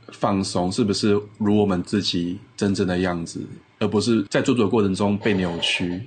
[0.07, 0.71] 放松？
[0.71, 3.39] 是不是如我们自己真正的样子，
[3.77, 6.01] 而不是在做作的过程中被扭曲？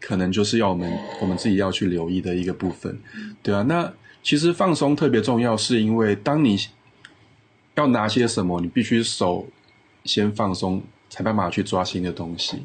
[0.00, 2.98] 可能就是要我们我们自己要去留意的一个部分，
[3.42, 3.62] 对啊。
[3.62, 3.92] 那
[4.22, 6.58] 其实放松特别重要，是因为当你
[7.74, 9.46] 要拿些什么，你必须手
[10.04, 10.82] 先放松。
[11.10, 12.58] 才办法去抓新的东西，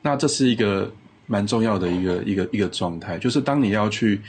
[0.00, 0.90] 那这是一个
[1.26, 4.22] 蛮重要的一个一个一个状态，就是当你要去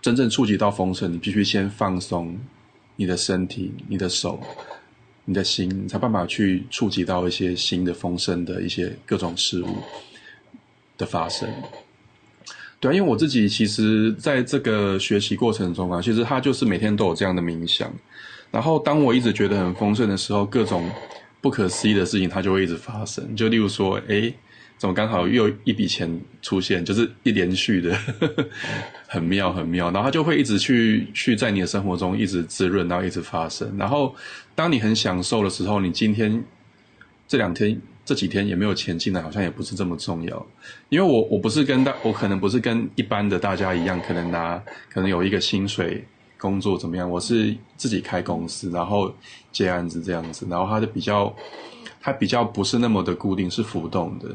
[0.00, 2.34] 真正触及到丰盛，你必须先放松
[2.96, 4.40] 你的身体、你的手，
[5.26, 9.68] 你的心，你才办法去触及到一些新的丰盛的一些各种事物
[10.98, 11.48] 的发生。
[12.80, 17.92] 对啊，因为我自己其实在这个学习过程中啊，其实他就是每天都有这样的冥想。
[18.50, 20.90] 然后当我一直觉得很丰盛的时候，各种
[21.40, 23.36] 不可思议的事情它就会一直发生。
[23.36, 24.34] 就例如说，哎，
[24.78, 28.48] 怎么刚好又一笔钱出现，就是一连续的，呵 呵
[29.06, 29.86] 很妙很妙。
[29.92, 33.72] 然后它就会一直去去在你的生活中一直滋润，然后一直发生。
[33.78, 34.12] 然后
[34.56, 36.42] 当你很享受的时候，你今天
[37.28, 37.80] 这两天。
[38.12, 40.46] 这几天也没有钱进来，好像也不是这么重要，
[40.90, 46.04] 因为我我不是跟大，我可能不是跟一般的大家一样，可能拿可能有一个薪水
[46.36, 49.10] 工作怎么样，我是自己开公司，然后
[49.50, 51.34] 接案子这样子，然后它的比较，
[52.02, 54.28] 它比较不是那么的固定，是浮动的，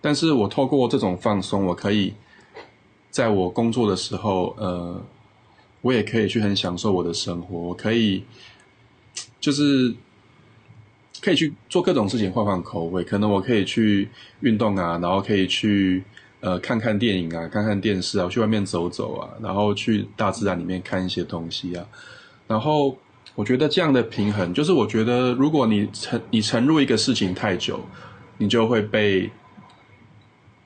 [0.00, 2.14] 但是我透过这种放松，我可以
[3.10, 5.02] 在我工作的时候，呃，
[5.80, 8.22] 我也可以去很享受我的生活，我可以
[9.40, 9.92] 就是。
[11.24, 13.02] 可以去做各种事情，换换口味。
[13.02, 14.10] 可能我可以去
[14.40, 16.04] 运动啊，然后可以去
[16.40, 21.86] 呃看看电影啊，看看电视啊，去外面走走啊，然后去大自然里面看一些东西啊。
[22.46, 22.94] 然后
[23.34, 27.80] 我觉得这样的平衡，就是我觉得如果你沉你沉入一个事情太久，
[28.36, 29.30] 你就会被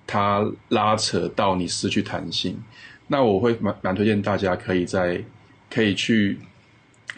[0.09, 2.61] 它拉扯到你失去弹性。
[3.06, 5.22] 那我会蛮蛮推荐大家可以在
[5.70, 6.40] 可以去。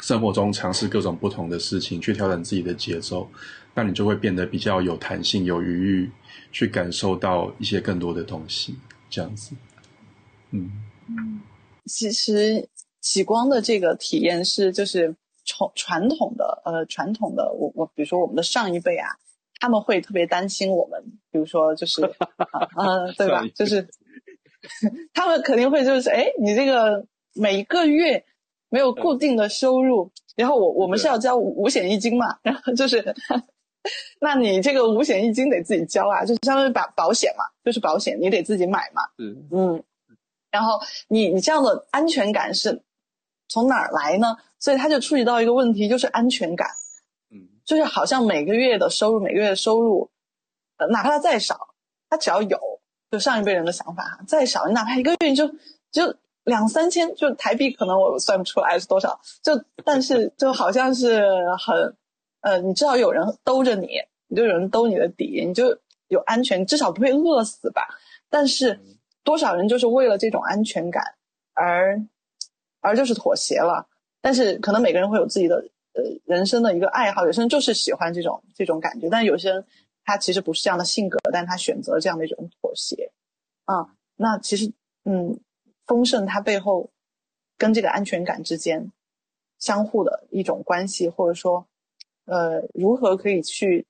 [0.03, 3.29] 生活中尝试各种不同的事情，去调整自己的节奏，
[3.75, 6.11] 那你就会变得比较有弹性、有余裕，
[6.51, 8.75] 去感受到一些更多的东西。
[9.11, 9.55] 这样子，
[10.53, 10.71] 嗯
[11.09, 11.41] 嗯，
[11.87, 12.69] 其实
[13.01, 19.09] 启光的这个体验是，就是从传统的呃传统的我我比如说我们的上一辈啊，
[19.61, 22.03] 他们会特别担心我们，比如说就是
[22.75, 23.45] 啊，对吧？
[23.55, 23.87] 就是
[25.13, 28.25] 他们肯定会就是哎，你这个每一个月。
[28.71, 33.15] 没有固定的收入，然后我我们是要交五险一金嘛，然后就是，
[34.21, 39.83] 那你这个五险一金得自己交啊，就是相当于把保险嘛，就是保险你得自己买嘛，嗯嗯，
[40.53, 42.81] 然后你你这样的安全感是
[43.49, 44.37] 从哪儿来呢？
[44.61, 46.69] 所以他就触及到一个问题，就是安全感，
[47.31, 50.09] 嗯，就是好像每个月的收入，每个月的收入，
[50.77, 51.75] 呃，哪怕它再少，
[52.09, 52.59] 它只要有，
[53.11, 55.49] 就上一辈人的想法哈，再少，你哪怕一个月你就
[55.91, 56.15] 就。
[56.51, 59.21] 两三千就台币，可能我算不出来是多少。
[59.41, 59.53] 就
[59.85, 61.23] 但是 就好像是
[61.57, 61.97] 很，
[62.41, 63.87] 呃，你至少有人兜着你，
[64.27, 65.79] 你就有人兜你的底，你就
[66.09, 67.87] 有安全，至少不会饿死吧。
[68.29, 68.81] 但是
[69.23, 71.15] 多少人就是为了这种安全感
[71.55, 72.03] 而
[72.81, 73.87] 而就是妥协了。
[74.21, 75.55] 但是可能每个人会有自己的
[75.95, 79.65] 呃人生的一个爱好，有些人就是喜欢这种这种感觉，但有些人
[80.05, 83.13] 他其实不是这样的性格，但他选择这样的一种妥协。
[83.67, 84.73] 啊，那其实
[85.05, 85.39] 嗯。
[85.91, 86.89] 丰盛，它背后
[87.59, 88.93] 跟这个安全感之间
[89.59, 91.67] 相互的一种关系，或者说，
[92.27, 93.85] 呃，如何可以去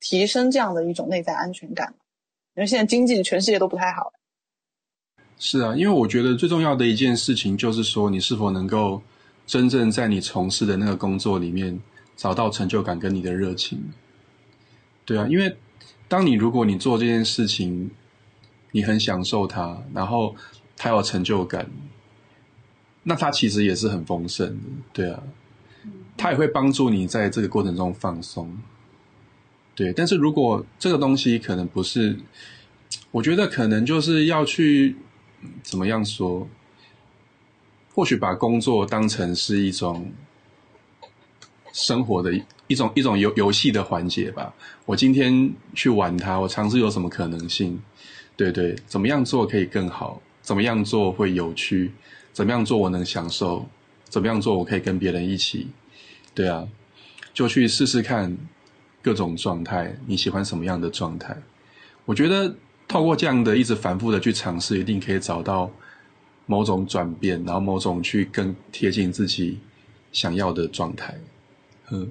[0.00, 1.94] 提升这样的一种内在安全感？
[2.54, 4.14] 因为现在经济全世界都不太好。
[5.38, 9.02] 是啊，因为我觉得最重要的一件事情就是说，你是否能够
[9.46, 11.78] 真正在你从事的那个工作里面
[12.16, 13.92] 找到成就感跟你的热情。
[15.04, 15.54] 对啊，因为
[16.08, 17.90] 当你如果你做这件事情，
[18.72, 20.34] 你很享受它，然后。
[20.78, 21.68] 他有成就感，
[23.02, 24.54] 那他其实也是很丰盛的，
[24.92, 25.22] 对啊，
[26.16, 28.56] 他也会帮助你在这个过程中放松，
[29.74, 29.92] 对。
[29.92, 32.16] 但是如果这个东西可能不是，
[33.10, 34.96] 我觉得可能就是要去
[35.62, 36.48] 怎么样说，
[37.94, 40.12] 或许把工作当成是一种
[41.72, 42.32] 生活的
[42.68, 44.54] 一种一种游游戏的环节吧。
[44.86, 47.80] 我今天去玩它，我尝试有什么可能性？
[48.36, 50.22] 对对，怎么样做可以更好？
[50.48, 51.92] 怎么样做会有趣？
[52.32, 53.68] 怎么样做我能享受？
[54.04, 55.68] 怎么样做我可以跟别人一起？
[56.34, 56.66] 对啊，
[57.34, 58.34] 就去试试看
[59.02, 59.94] 各种状态。
[60.06, 61.36] 你喜欢什么样的状态？
[62.06, 65.70] 我觉得透过这样的一直反复的去尝试，一定可以找到
[66.46, 69.58] 某种转变，然后某种去更贴近自己
[70.12, 71.14] 想要的状态。
[71.90, 72.10] 嗯，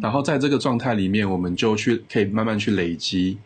[0.00, 3.36] 然后在这个状态里面，我们就去可以慢慢去累积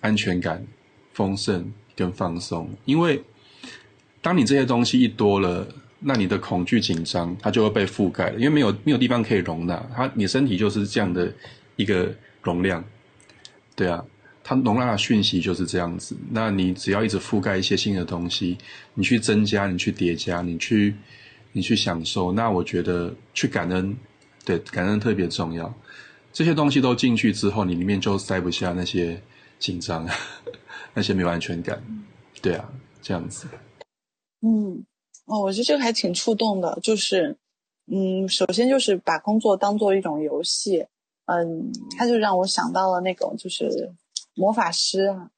[0.00, 0.66] 安全感、
[1.12, 1.70] 丰盛。
[1.94, 3.22] 跟放松，因为
[4.20, 5.66] 当你这些东西一多了，
[5.98, 11.32] 那你的恐惧紧张它就会被覆盖了，因为没有没有地方可以容纳它，你身体就是这样的
[11.76, 12.12] 一个
[12.42, 12.84] 容量，
[13.76, 14.04] 对啊，
[14.42, 16.16] 它容纳的讯息就是这样子。
[16.30, 18.56] 那你只要一直覆盖一些新的东西，
[18.94, 20.94] 你去增加，你去叠加，你去
[21.52, 23.96] 你去享受，那我觉得去感恩，
[24.44, 25.72] 对感恩特别重要。
[26.32, 29.20] 这些东西都进去之后，你里面就塞不下那些
[29.58, 30.08] 紧张。
[30.94, 31.82] 那些没有安全感，
[32.40, 32.70] 对啊，
[33.00, 33.46] 这样子。
[34.40, 34.84] 嗯，
[35.26, 37.36] 哦，我觉得这个还挺触动的，就是
[37.86, 40.86] 嗯，首先就是把工作当做一种游戏，
[41.26, 43.92] 嗯，他就让我想到了那种就是
[44.34, 45.30] 魔法师啊，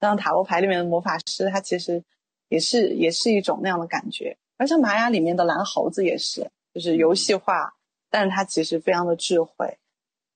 [0.00, 2.02] 像塔罗牌里面的魔法师，他其实
[2.48, 4.36] 也是也是一种那样的感觉。
[4.56, 7.72] 而像玛雅里面的蓝猴子也是，就是游戏化，
[8.10, 9.78] 但是它其实非常的智慧。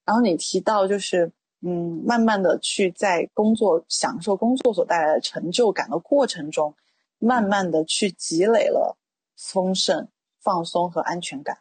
[0.06, 1.30] 然后你提到就是，
[1.66, 6.74] 嗯，慢慢的去在工作享受工作所带来的成就感的过程中，
[7.18, 8.98] 慢慢的去积累了
[9.34, 10.06] 丰盛、
[10.42, 11.58] 放松和安全感。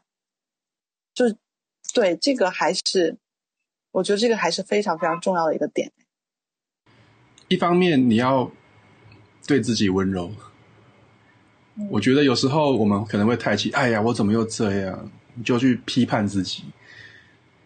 [1.13, 1.25] 就
[1.93, 3.17] 对这个还是，
[3.91, 5.91] 我觉得这个还是非常非常重要的一个点。
[7.47, 8.51] 一方面你要
[9.47, 10.31] 对自己温柔。
[11.89, 15.11] 我觉得有时候我们可能会太气，哎呀，我怎么又这样？
[15.45, 16.65] 就去批判自己。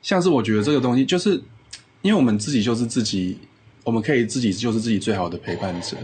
[0.02, 1.42] 像是我觉得这个东西，就是
[2.02, 3.38] 因为我们自己就是自己，
[3.84, 5.98] 我们可以自己就是自己最好的陪伴者，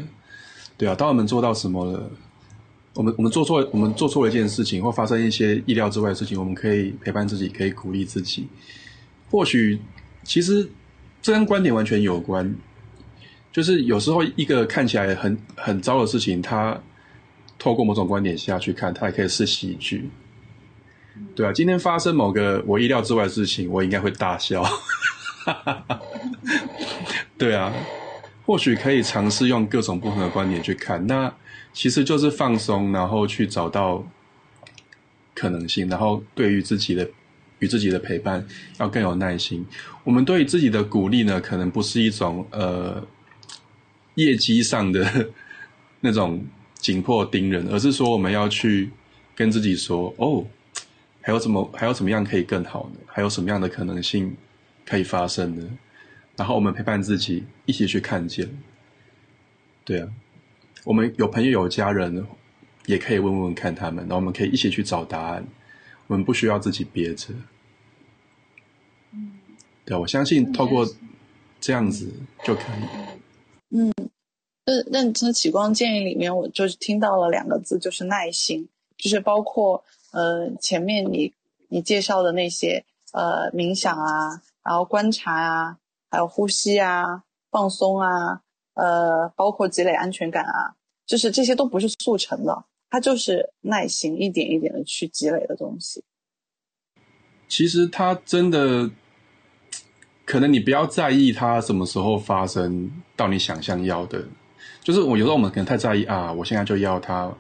[0.78, 0.96] 对啊。
[0.96, 2.12] 当我们做到什么了，
[2.94, 8.48] 我们我们做错，我们做错了一件事情，或发生一些意料之外的事情，我们可以陪伴自己，可以鼓励自己。
[9.30, 9.80] 或许
[10.24, 10.70] 其实
[11.22, 12.56] 这跟观点完全有关，
[13.52, 16.80] 就是有时候一个看起来很很糟的事情，它。
[17.60, 20.10] 透过某种观点下去看，它也可以是喜剧，
[21.34, 21.54] 对啊。
[21.54, 24.62] 今天发生某个我意料之外的事情，我应该会大笑，
[25.46, 26.02] 哈哈哈
[27.38, 27.74] 对啊。
[28.46, 31.34] 或许可以尝试用各种不同的观点去看，那
[31.72, 34.06] 其实就是放松，然后去找到
[35.34, 37.10] 可能性，然后对于自己的
[37.60, 38.46] 与自己的陪伴
[38.80, 39.66] 要更有耐心。
[40.04, 43.06] 我们对自己的鼓励呢，可能不是一种呃
[44.16, 45.30] 业绩上的
[46.02, 46.46] 那种。
[46.84, 48.90] 紧迫盯人，而是说我们要去
[49.34, 50.46] 跟自己说：“哦，
[51.22, 53.00] 还有怎么还有怎么样可以更好呢？
[53.06, 54.36] 还有什么样的可能性
[54.86, 55.68] 可以发生的？”
[56.36, 58.50] 然后我们陪伴自己，一起去看见。
[59.84, 60.10] 对啊，
[60.84, 62.26] 我们有朋友有家人，
[62.86, 65.46] 也可以问问看他们，然后我们可以一起去找答案。
[66.08, 67.34] 我们不需要自己憋着。
[69.12, 69.40] 嗯，
[69.86, 70.88] 对啊，我相信透过
[71.60, 72.12] 这样子
[72.44, 73.78] 就可以。
[73.78, 73.92] 嗯。
[74.66, 81.34] 那认知启光建议里面，我就是听到了两个字，就是耐心，就是包括呃前面你
[81.68, 85.78] 你介绍的那些呃冥想啊，然后观察啊，
[86.10, 88.42] 还有呼吸啊，放松啊，
[88.74, 96.04] 呃包括积累安全感啊，就是这些都不是速成的，它就是耐心一点一点的去积累的东西。
[97.48, 98.90] 其实它真的，
[100.26, 104.24] 可能你不要在意它什么时候发生到你想象要的。
[104.82, 107.32] 就是我有时候我们可能太在意啊，我现在就要他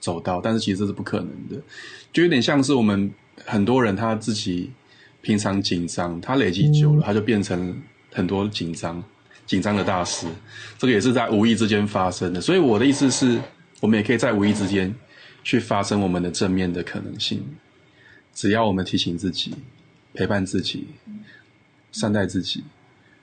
[0.00, 1.56] 走到，但是其实这是不可能的，
[2.12, 3.10] 就有点像是我们
[3.44, 4.70] 很多人他自己
[5.20, 7.80] 平常紧张，他累积久了，他就变成
[8.12, 9.02] 很多紧张
[9.46, 10.26] 紧张的大师，
[10.78, 12.40] 这个也是在无意之间发生的。
[12.40, 13.40] 所以我的意思是，
[13.80, 14.94] 我们也可以在无意之间
[15.42, 17.44] 去发生我们的正面的可能性，
[18.34, 19.54] 只要我们提醒自己、
[20.14, 20.88] 陪伴自己、
[21.92, 22.64] 善待自己，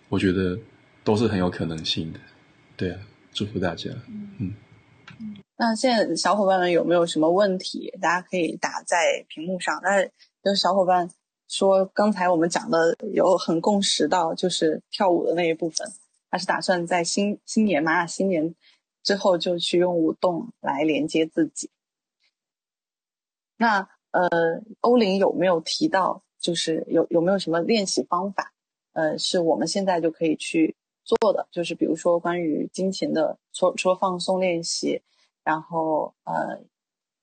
[0.10, 0.58] 我觉得
[1.04, 2.20] 都是很有可能性的，
[2.78, 3.00] 对啊。
[3.34, 3.90] 祝福大家。
[4.40, 4.54] 嗯，
[5.58, 7.92] 那现在小伙伴们有没有什么问题？
[8.02, 9.78] 大家可以打在屏幕上。
[9.84, 10.02] 那
[10.44, 11.10] 有小伙伴
[11.48, 15.88] 说，刚才我们讲的有很共识到，就是跳舞的那一部分，
[16.30, 18.56] 他是打算在新新年玛雅新年
[19.04, 21.70] 之后就去用舞动来连接自己。
[23.58, 24.30] 那呃，
[24.82, 28.54] 欧林有没有提到，就是有有没有什么练习方法？
[28.94, 30.76] 呃，是我们现在就可以去。
[31.06, 35.04] 做的就是，比如说关于金钱的，除除了放松练习，
[35.44, 36.60] 然后呃，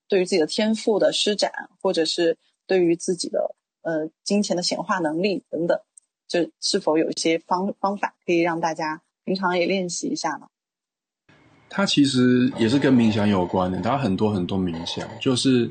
[0.06, 1.50] 对于自己的天赋的施展，
[1.80, 5.78] 或者是对于自己的呃金钱的显化能力等等，
[6.26, 10.46] 就是否有一些方方法可以让大家平常也练习一下呢？
[11.68, 15.70] 它其实也是跟冥想有关的，它很多很多冥想，就是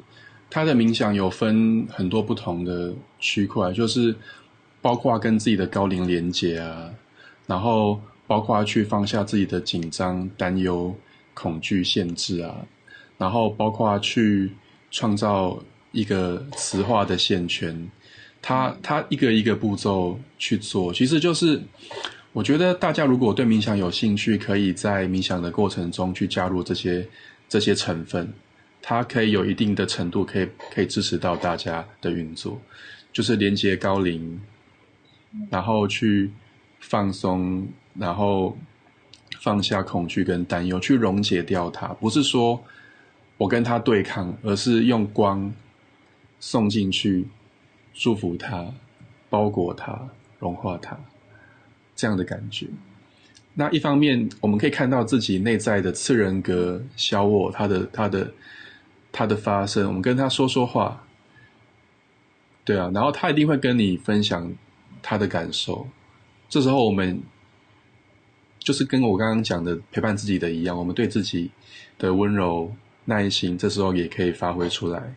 [0.49, 4.15] 它的冥想有分很多不同的区块，就是
[4.81, 6.89] 包括跟自己的高龄连接啊。
[7.47, 10.95] 然后包括去放下自己的紧张、担忧、
[11.33, 12.65] 恐惧、限制啊，
[13.17, 14.49] 然后包括去
[14.89, 17.91] 创造一个磁化的线圈，
[18.41, 21.61] 他他一个一个步骤去做，其实就是
[22.33, 27.07] 我觉得大家如果对冥想有兴趣，可以在冥想的过程中去加入这些
[27.47, 28.31] 这些成分，
[28.81, 32.59] 它可以有一定的程度可以可以支持到大家的运作，
[33.13, 34.39] 就是连接高龄，
[35.49, 36.31] 然后去。
[36.83, 38.57] 放松，然后
[39.39, 41.85] 放下恐惧跟担忧，去溶解掉它。
[41.89, 42.59] 不是说
[43.37, 45.53] 我跟他对抗，而是用光
[46.39, 47.27] 送进去，
[47.93, 48.73] 祝福他，
[49.29, 50.97] 包裹他，融化他，
[51.95, 52.67] 这样的感觉。
[53.53, 58.31] 那一方面，我们可以看到自己内在的次人格小我，他的他的
[59.11, 59.87] 他的发生。
[59.87, 61.03] 我们跟他说说话，
[62.63, 64.53] 对啊，然后他一定会跟你分享
[65.01, 65.85] 他的感受。
[66.47, 67.21] 这时候我们
[68.57, 71.51] 就是跟我刚刚讲的陪伴自己的一样，我们对自己
[71.97, 72.73] 的温柔、
[73.03, 75.13] 耐心，这时候也可以发挥出来。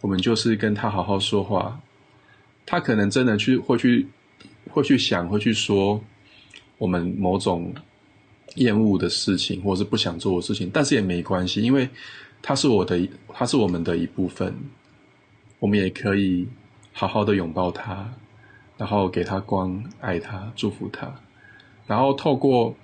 [0.00, 1.78] 我们就是跟他好好说话，
[2.66, 4.06] 他可能真的去会去
[4.68, 5.98] 会去想，会去说
[6.76, 7.72] 我们某种
[8.56, 11.88] 厌恶的事情，或者是不想做的事情，但是也没关系，因为
[12.42, 14.54] 他是我的，他是我们的一部分，
[15.58, 16.46] 我们也可以。
[16.98, 18.10] 好好的拥抱他，
[18.78, 21.14] 然后给他光，爱他，祝福他，
[21.86, 22.74] 然后透过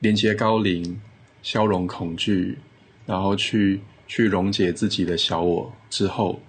[0.00, 1.00] 连接高龄，
[1.40, 2.58] 消融恐惧，
[3.06, 6.40] 然后去去溶解自己的小我之后，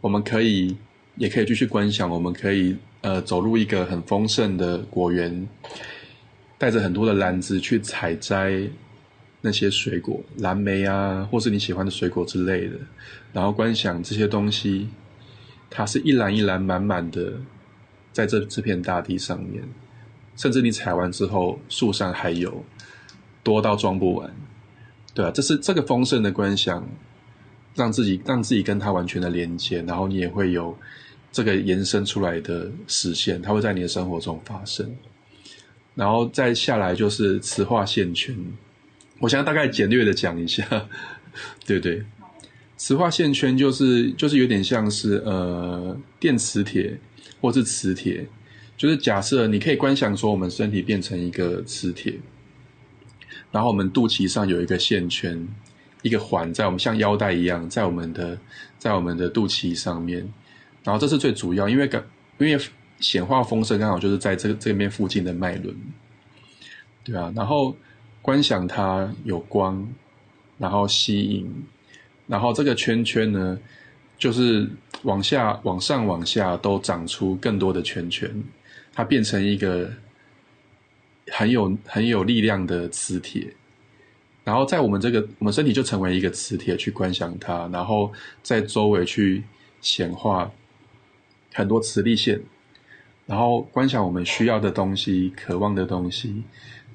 [0.00, 0.76] 我们可以
[1.16, 5.48] 也可以继续观想，我们可以呃走入一个很丰盛的果园，
[6.58, 8.62] 带着很多的篮子去采摘
[9.40, 12.76] 那些水果，蓝莓啊，或是你喜欢的水果之类的，
[13.32, 14.88] 然后观想这些东西。
[15.74, 17.32] 它是一篮一篮满满的，
[18.12, 19.64] 在这这片大地上面，
[20.36, 22.62] 甚至你采完之后，树上还有
[23.42, 24.30] 多到装不完，
[25.14, 26.86] 对啊，这是这个丰盛的观想，
[27.74, 30.76] 让自己让自己跟它完全的连接，然后你也会有
[31.32, 34.94] 这个延伸出来的实现，它会在你的生活中发生，
[35.94, 38.36] 然后再下来就是磁化线圈，
[39.18, 40.64] 我想大概简略的讲一下，
[41.66, 42.04] 对对。
[42.76, 46.98] 磁化线圈就是就是有点像是呃电磁铁
[47.40, 48.26] 或是磁铁，
[48.76, 52.14] 就是假设你可以观想说我们身体变成一个磁铁，
[53.52, 55.46] 然后我们肚脐上有一个线圈，
[56.02, 58.36] 一个环在我们像腰带一样在我们的
[58.80, 60.28] 在我们的肚脐上面，
[60.84, 62.04] 然后这是最主要，因为感
[62.38, 62.64] 因为
[63.00, 65.74] 显化丰盛刚好就是在这个这边附近的脉轮，
[67.04, 67.76] 对啊，然后
[68.20, 69.86] 观想它有光，
[70.58, 71.50] 然后吸引。
[72.28, 73.58] 然后这个圈圈呢，
[74.16, 74.68] 就是
[75.02, 78.30] 往下、往上、往下都长出更多的圈圈，
[78.92, 79.90] 它变成一个
[81.32, 83.52] 很有很有力量的磁铁。
[84.44, 88.12] 然后在我们这个我们身体就成为一个磁铁去观想它，然后
[88.42, 89.42] 在周围去
[89.80, 90.50] 显化
[91.52, 92.40] 很多磁力线，
[93.26, 96.42] 然后观想我们需要的东西、渴望的东西，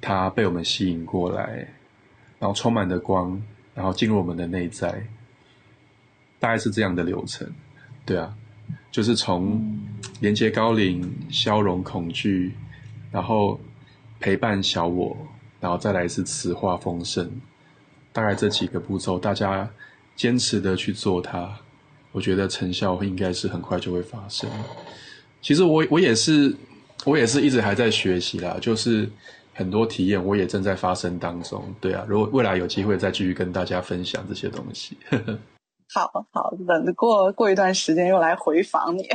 [0.01, 1.67] 它被我们吸引过来，
[2.39, 3.41] 然后充满的光，
[3.73, 5.03] 然后进入我们的内在。
[6.39, 7.51] 大概是这样的流程，
[8.05, 8.31] 对啊，
[8.91, 9.79] 就是从
[10.19, 12.53] 连接高龄、消融恐惧，
[13.11, 13.59] 然后
[14.19, 15.17] 陪伴小我，
[15.59, 17.27] 然后再来是磁化丰盛，
[18.13, 19.67] 大概这几个步骤，大家
[20.15, 21.57] 坚持的去做它，
[22.11, 24.49] 我觉得成效应该是很快就会发生。
[25.41, 26.53] 其实我我也是，
[27.05, 29.07] 我也是一直还在学习啦，就是
[29.53, 34.97] 很多体验我也正在发生当中，对啊，如果未来有机会再继续跟大家分享这些东西。
[35.93, 39.07] 好好，等过过一段时间又来回访你。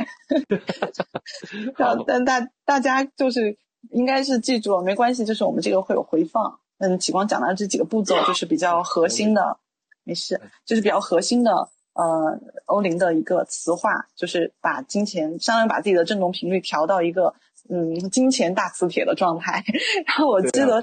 [2.07, 3.55] 但大大家就是
[3.91, 6.59] 应该是记住了，没关系，就是我们这个会有回放。
[6.79, 9.57] 嗯，启光讲的这几个步骤就是比较核心的，
[10.03, 11.69] 没事，就是比较核心的。
[11.93, 17.33] 呃，欧林的一个词化，就是把金钱，相当于把自己的振动频率调到一个
[17.69, 19.63] 嗯金钱大磁铁的状态。
[20.07, 20.81] 然后我记得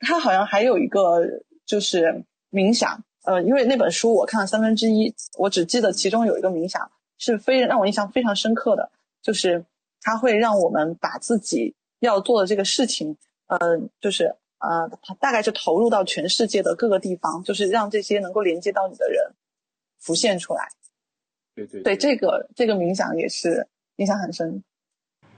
[0.00, 1.22] 他好像还有一个
[1.64, 3.02] 就是冥想。
[3.24, 6.88] 呃，因为那本书我看了三分之一，我只记得其中有一个冥想
[7.18, 8.88] 是非让我印象非常深刻的，
[9.20, 9.64] 就是
[10.00, 13.16] 它会让我们把自己要做的这个事情，
[13.48, 13.58] 呃，
[14.00, 14.26] 就是
[14.60, 14.88] 呃，
[15.18, 19.34] 大概是投入到全世界的各个地方，就是让这些能够连接到你的人
[20.06, 20.66] 浮现出来。
[21.54, 23.66] 对对对，这个这个冥想也是
[23.96, 24.62] 印象很深。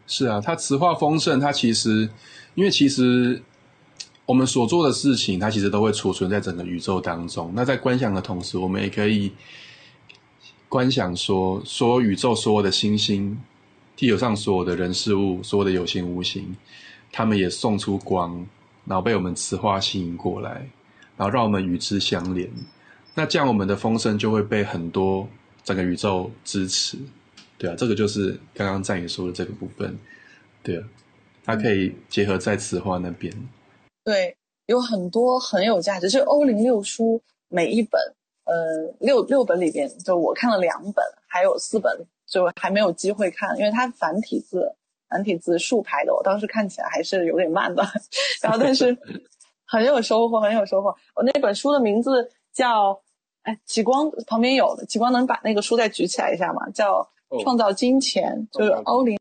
[0.07, 2.09] 是啊，它磁化丰盛，它其实
[2.55, 3.43] 因为其实。
[4.29, 7.51] 我们所做的事情，它其实都会储存在整个宇宙当中。
[7.55, 9.33] 那在观想的同时，我们也可以
[10.69, 13.41] 观想说，所有宇宙所有的星星、
[13.97, 16.55] 地球上所有的人事物、所有的有形无形，
[17.11, 18.47] 他们也送出光，
[18.85, 20.69] 然后被我们磁化吸引过来，
[21.17, 22.51] 然后让我们与之相连。
[23.19, 25.29] 那这样，我们的风声就会被很多
[25.65, 26.97] 整个宇宙支持。
[27.59, 29.99] 对啊，这个就是刚刚赞宇说的这个部分。
[30.63, 30.85] 对啊，
[31.45, 33.35] 它可以结合在磁化那边。
[34.05, 34.37] 对，
[34.67, 36.09] 有很多很有价值。
[36.09, 38.01] 就欧林六书每一本，
[38.45, 41.93] 呃，六六本里边，就我看了两本，还有四本
[42.25, 44.73] 就还没有机会看，因为它繁体字，
[45.09, 47.83] 繁体字竖排的，我当时看起来还是有点慢的。
[48.41, 48.97] 然后，但是
[49.67, 50.95] 很有收获，很有收获。
[51.17, 52.97] 我那本书的名字叫，
[53.49, 56.69] 哎，极光旁边有的，极光能把那个书再举起来一下吗？
[56.75, 57.01] 叫
[57.43, 59.17] 《创造金钱》，就是欧林，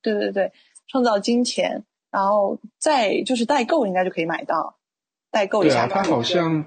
[0.00, 0.50] 对对对，
[0.86, 1.84] 创造金钱。
[2.10, 4.76] 然后再就是代购，应该就可以买到。
[5.30, 6.64] 代购一下，它好像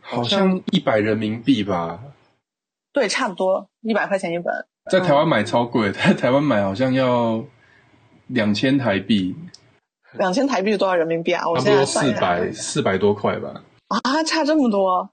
[0.00, 2.00] 好像一百人民币吧？
[2.90, 4.66] 对，差不多一百块钱一本。
[4.90, 7.44] 在台湾买超贵，在台湾买好像要
[8.28, 9.36] 两千台币，
[10.12, 11.46] 两千台币多少人民币啊？
[11.46, 13.62] 我差不多四百四百多块吧。
[13.88, 15.10] 啊，差这么多？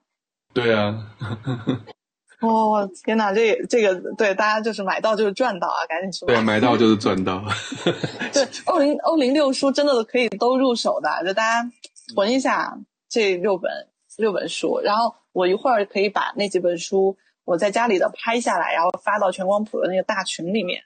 [0.55, 0.97] 对啊。
[2.41, 6.33] 哦天哪，这这个对大家就是买到就是赚到啊，赶紧去买。
[6.33, 7.43] 对，买到就是赚到。
[8.31, 11.71] 对，欧零欧零六书真的可以都入手的，就大家
[12.13, 12.77] 囤一下
[13.09, 13.71] 这六本
[14.17, 20.83] 六本书，然后我一会儿可以把那几本书我在家里的拍下来，然后发到全光谱的那个大群里面，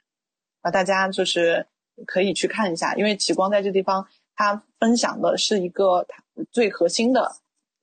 [0.62, 1.66] 啊，大家就是
[2.06, 6.06] 可以去看一下，因为启光在这地方他分享的是一个
[6.50, 7.30] 最核心的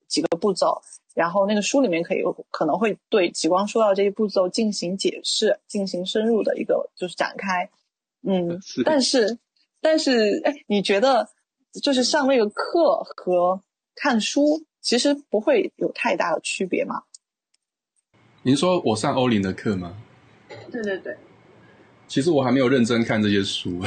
[0.07, 0.81] 几个步骤。
[1.17, 2.21] 然后那个书里面可以
[2.51, 7.67] 可能会对极光说到这一步骤进行解释，进行深入的一个就是展开，
[8.21, 9.39] 嗯， 但是
[9.81, 11.27] 但是哎，你觉得
[11.81, 13.59] 就是上那个课和
[13.95, 17.01] 看书其实不会有太大的区别吗？
[18.43, 19.97] 您说我上欧林的课吗？
[20.71, 21.17] 对对对。
[22.07, 23.83] 其实我还没有认真看这些书，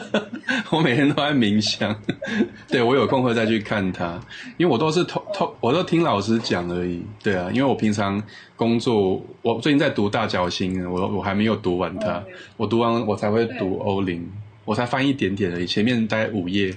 [0.70, 1.98] 我每天都在冥想。
[2.68, 4.20] 对我有空会再去看它，
[4.58, 7.02] 因为我都是偷偷，我都听老师讲而已。
[7.22, 8.22] 对啊，因为我平常
[8.54, 12.22] 工作，我最近在读大角星，我我还没有读完它，
[12.58, 14.30] 我读完我才会读欧林，
[14.66, 16.74] 我才翻一点点而已，前面大概五页。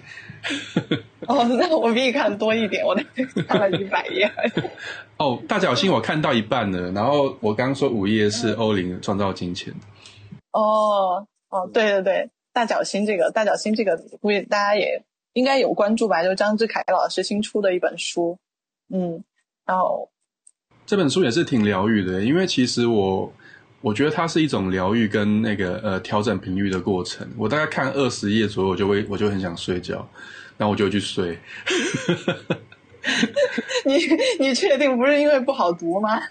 [1.28, 4.32] 哦，那我比你看多一点，我那看了一百页。
[5.18, 9.74] 哦，大角星我看到一半了，然后我刚刚说五页是欧林创造金钱。
[10.52, 15.04] 哦哦，对对对，大脚星这个大脚星这个，估计大家也
[15.34, 16.24] 应该有关注吧？
[16.24, 18.38] 就张志凯老师新出的一本书，
[18.90, 19.24] 嗯，
[19.66, 20.10] 然后
[20.86, 23.34] 这本书也是挺疗愈的，因为其实我
[23.82, 27.28] 我觉得它是一种疗愈跟那个呃调整频率的过程。
[27.38, 30.08] 我大概看二十页左右，我就会我就很想睡觉，
[30.58, 31.38] 然后我就去睡。
[33.86, 33.98] 你
[34.40, 36.22] 你确定不是因为不好读吗？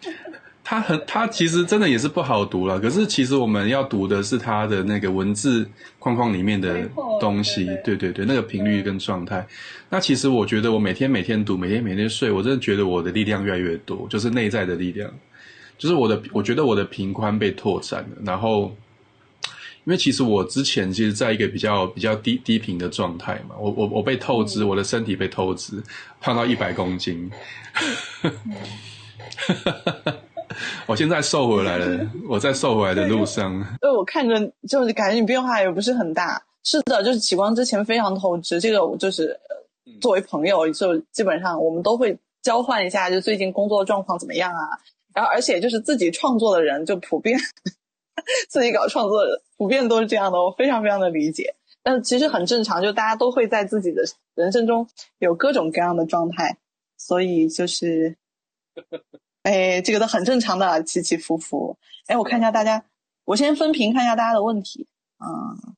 [0.63, 2.79] 它很，它其实真的也是不好读了。
[2.79, 5.69] 可是其实我们要读的是它的那个文字
[5.99, 6.89] 框框里面的
[7.21, 9.45] 东西，对对对，那个频率跟状态。
[9.89, 15.11] 那其实我觉得我每天每天读，每天每天睡，我真的觉得我的力量越来越多，就是内在的力量，
[15.77, 18.17] 就是我的，我觉得我的频宽被拓展了。
[18.25, 18.77] 然后，
[19.85, 25.83] 因为其实我之前其实在一个比较比较低低频的状态嘛，我我我被透支，我的身体被透支，
[26.21, 27.29] 胖到一百公斤。
[30.87, 33.53] 我现在瘦回来了， 我在瘦回来的路上。
[33.81, 36.43] 对，我看着就是感觉你变化也不是很大。
[36.63, 39.39] 是的，就是启光之前非常透支，这个我就是
[40.01, 44.79] 作为朋友，就基本上我们都会交换一下，就最近工作状况怎么样啊？
[45.15, 47.39] 然后而且就是自己创作的人，就普遍
[48.51, 49.23] 自己搞创作，
[49.57, 51.55] 普遍都是这样的，我非常非常的理解。
[51.83, 54.03] 但其实很正常，就大家都会在自己的
[54.35, 54.87] 人生中
[55.19, 56.59] 有各种各样的状态，
[56.99, 58.17] 所以就是。
[59.43, 61.77] 哎，这个都很正常的，起起伏伏。
[62.07, 62.85] 哎，我看一下大家，
[63.25, 64.87] 我先分屏看一下大家的问题。
[65.19, 65.75] 嗯，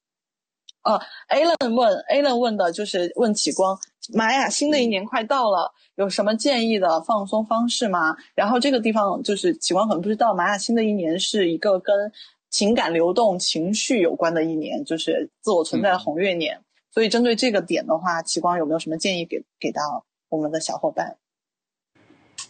[0.83, 3.79] 哦，Alan 问，Alan 问的就是问启光，
[4.15, 8.17] 妈呀，新的一年快到了，有什么建议的放松方式吗？
[8.35, 12.13] 然后这个地方就是启光可能不知道，玛雅新的一年是一个跟
[12.51, 16.61] 情感流动、情绪有关的一年，就是自我存在的红月年。
[16.91, 21.17] 所以针对这个点的话，启光有没有什么建议给给到我们的小伙伴？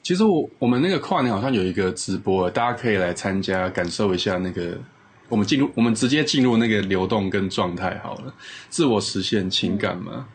[0.02, 4.76] 其实我我们那个跨年好像有一个直播，大家可以来参加，感受一下那个
[5.28, 8.34] 我们进入，我们直接进入那个流动跟状态好了，
[8.68, 10.26] 自我实现情感嘛。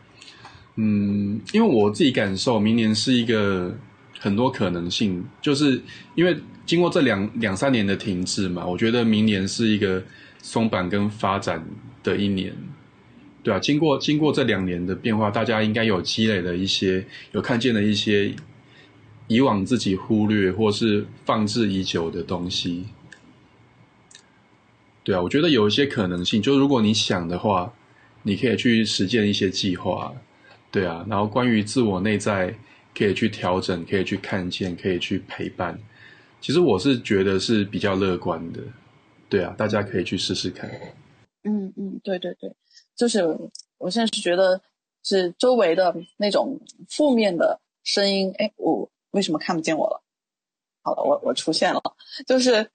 [0.76, 3.76] 嗯，因为我自己感受，明年是一个
[4.18, 5.78] 很多可能性，就是
[6.14, 6.34] 因为
[6.64, 10.02] 经过这两两三年的停滞嘛，我觉得明年是一个
[10.40, 11.62] 松绑跟发展
[12.02, 12.54] 的一年，
[13.42, 18.34] 对啊，经过经过这两年的变化，大家应该有积累了一些，有看见了一些。
[19.28, 22.86] 以往自己忽略或是放置已久的东西，
[25.04, 27.70] 对啊，我觉得有一些可能性，就如果你想的话，
[28.22, 30.14] 你可以去实践一些计划，
[30.70, 32.54] 对啊，然后关于自我内在
[32.94, 35.78] 可以去调整，可以去看见，可以去陪伴。
[36.40, 38.60] 其实我是觉得是比较乐观的，
[39.28, 40.70] 对啊，大家可以去试试看。
[41.42, 42.50] 嗯嗯，对对对，
[42.96, 43.24] 就是
[43.76, 44.58] 我现在是觉得
[45.02, 48.90] 是周围的那种负面的声音，哎，我。
[49.10, 50.02] 为什么看不见我了？
[50.82, 51.82] 好了，我我出现了，
[52.26, 52.70] 就是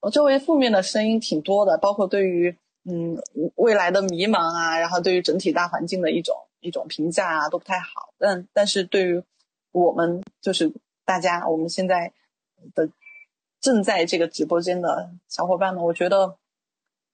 [0.00, 3.20] 我周围负面的声音挺多的，包括对于嗯
[3.56, 8.14] 未来的迷茫啊，然后对于整体大环境的一种一种评价啊都不太好。
[8.18, 9.22] 但但是对于
[9.72, 10.72] 我们就是
[11.04, 12.12] 大家我们现在
[12.74, 12.88] 的
[13.60, 16.36] 正在这个直播间的小伙伴们，我觉得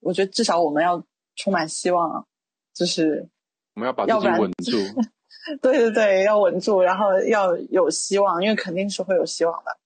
[0.01, 1.03] 我觉得至少我们要
[1.37, 2.27] 充满希望，
[2.75, 3.29] 就是
[3.75, 5.01] 我们要把自己稳住。
[5.63, 9.77] 对对对，要稳住，然后要有希望，因为肯定是会有希望的。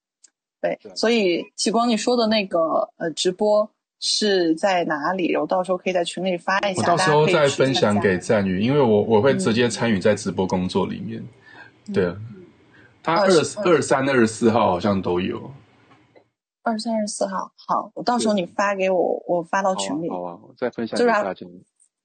[0.60, 3.68] 对，所以启光你说的那个呃直播，
[4.00, 6.82] 是在哪里，我到时候可以在群里发一下。
[6.82, 11.22] 我到时候再分享给赞宇，因为我我会直接参与在直播工作里面。
[11.94, 12.16] 对啊，
[13.02, 15.50] 他二20二三、二四号好像都有。
[16.62, 20.08] 二三二四号，好，我到时候你发给我，我发到群里。
[20.08, 21.46] 啊，好啊，我再分享给大家。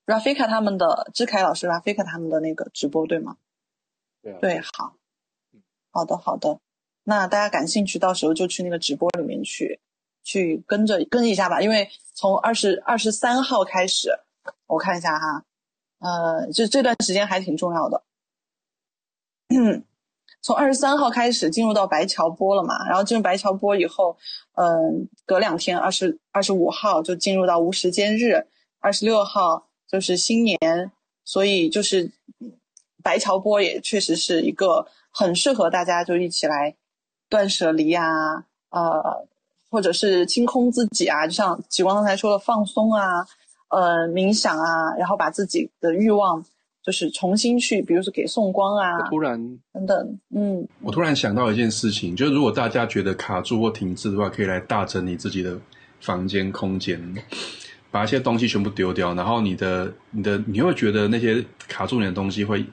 [0.05, 3.37] Rafika 他们的志凯老师，Rafika 他们的那个直播对吗？
[4.21, 4.95] 对啊，对，好，
[5.91, 6.59] 好的，好的。
[7.03, 9.79] 那大家感兴趣，到时候就去那个直播里面去，
[10.23, 11.61] 去跟着跟一下吧。
[11.61, 14.09] 因为从二十二十三号开始，
[14.67, 15.43] 我看一下哈，
[15.99, 18.03] 呃，就这段时间还挺重要的。
[20.41, 24.17] 从二十三号开始进入到白桥波了嘛，然后进入白桥波以后，
[24.55, 28.47] 嗯、隔两天二十二十五号就进入到无时间日，
[28.79, 30.57] 二十六号就是新年，
[31.23, 32.09] 所以就是
[33.03, 36.75] 白桥波也确实是一个很适合大家就一起来
[37.29, 38.07] 断舍离啊，
[38.71, 39.27] 呃，
[39.69, 43.27] 或者是清空自己啊，就像极光刚才说的放松啊，
[43.69, 46.43] 呃，冥想啊，然后把自己的欲望
[46.81, 55.55] 就是重新去，比如说给送光啊我突然等等，嗯，我突然想到一件事情，就是如果大家觉得卡住或停滞的话，可以来大整理自己的
[55.99, 56.99] 房间空间，
[57.93, 62.65] 把一些东西全部丢掉，然后你的你的你会觉得那些卡住你的东西会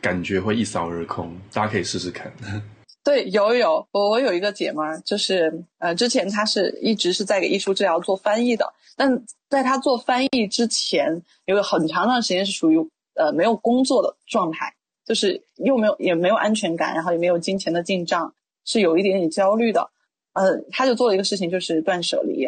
[0.00, 1.32] 感觉会一扫而空。
[1.52, 2.32] 大家可以试试看。
[3.04, 12.78] 对，有有，我我有一个姐们，就是呃，之前她是一直是在给艺术治疗做翻译的，但在她做翻译之前，有很长一段时间是属于
[13.14, 14.74] 呃没有工作的状态，
[15.06, 18.34] 就是又没有也没有安全感，然后也没有金钱的进账，
[18.64, 19.88] 是有一点点焦虑的。
[20.32, 22.44] 呃，她就做了一个事情，就是断舍离，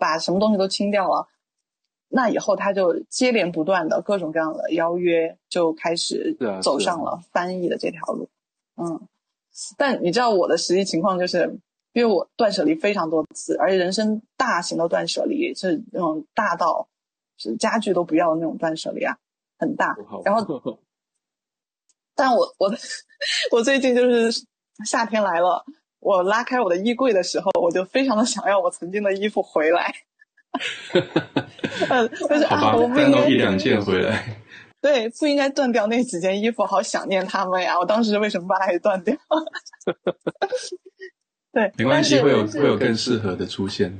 [0.00, 1.28] 把什么东西都清掉了。
[2.12, 8.28] 那以后他就接连不断的各种各样的邀约，就开始走上了翻译的这条路。
[8.76, 9.00] 嗯。
[9.76, 11.58] 但你知道我的实际情况就是，
[11.92, 16.88] 因为我断舍离非常多次，而且人生大型的断舍离是那种大到
[17.36, 19.18] 是家具都不要的那种断舍离啊，
[19.58, 19.96] 很大。
[20.24, 20.78] 然后
[22.14, 22.72] 但我我
[23.52, 24.44] 我最近就是
[24.86, 25.64] 夏天来了，
[25.98, 29.92] 我拉开我的衣柜的时候，我就非常的想要我曾经的衣服回来。
[31.88, 34.36] 呃， 就是好啊，吧我，不应该再弄一两件回来。
[34.80, 37.78] 对，不应该断掉那几件衣服，好想念他们呀！
[37.78, 39.14] 我当时为什么把它给断掉？
[41.52, 43.98] 对，没关系，会有会有更适合的出现。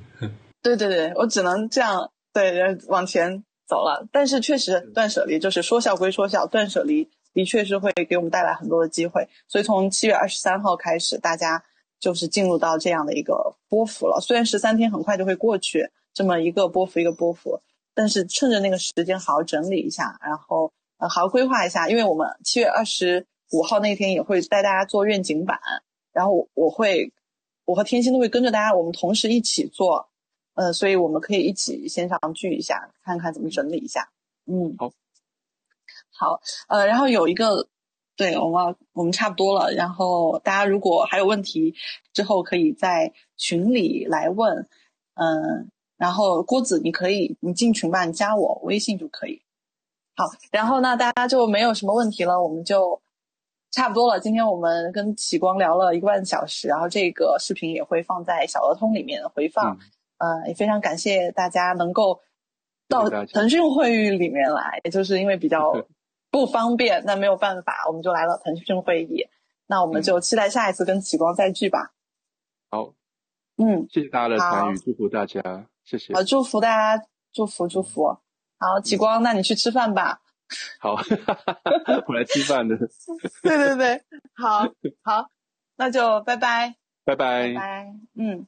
[0.62, 4.06] 对对对，我只能这样对往前走了。
[4.10, 9.28] 但是确实，断舍离就是说笑归说笑，断舍离的确是会给我们带来很多的机会。
[9.48, 11.62] 所以从七月二十三号开始，大家
[11.98, 14.18] 就是进入到这样的一个波幅了。
[14.20, 17.60] 虽然十三天很快就会过去，这么一个波幅一个波幅，
[17.94, 21.88] 但是趁着那个时间好好整理一下，然后呃好好规划一下。
[21.88, 25.58] 因为我们七月二十五号那天也会带大家做愿景版，
[26.12, 27.12] 然后我我会
[27.64, 30.08] 我和天心都会跟着大家，我们同时一起做。
[30.54, 34.10] 呃，所以我们可以一起线上聚一下，看看怎么整理一下。
[34.46, 34.92] 嗯，好，
[36.12, 37.68] 好，呃，然后有一个，
[38.16, 39.72] 对我们要我们差不多了。
[39.72, 41.74] 然后大家如果还有问题，
[42.12, 44.68] 之后可以在群里来问。
[45.14, 45.70] 嗯、
[46.00, 49.42] 然后郭子，你可以你进群吧，你加我微信就可以。
[50.16, 52.98] 好，然后呢，大家就没有什么问题了，我们就
[53.70, 54.18] 差不多了。
[54.18, 59.76] 今天我们跟启光聊了一个半小时，然后这个视频也会放在小鹅通里面回放。
[59.76, 59.78] 嗯
[60.20, 62.20] 呃，也非常感谢大家能够
[62.88, 65.72] 到腾讯会议里面来，也就是因为比较
[66.30, 69.26] 不方便，那没有办法，我们就来了腾讯会议。
[69.66, 71.94] 那我们就期待下一次跟启光再聚吧。
[72.70, 72.92] 好，
[73.56, 75.40] 嗯，谢谢大家的参与，祝福大家，
[75.90, 76.14] 谢谢。
[76.14, 78.16] 好，祝福大家，祝福祝福。
[78.58, 80.20] 好，极光，那你去吃饭吧。
[80.78, 80.94] 好，
[82.06, 82.76] 我来吃饭的，
[83.42, 84.02] 对对对，
[84.34, 84.60] 好
[85.02, 85.30] 好，
[85.76, 87.54] 那就拜拜拜拜，
[88.14, 88.46] 嗯。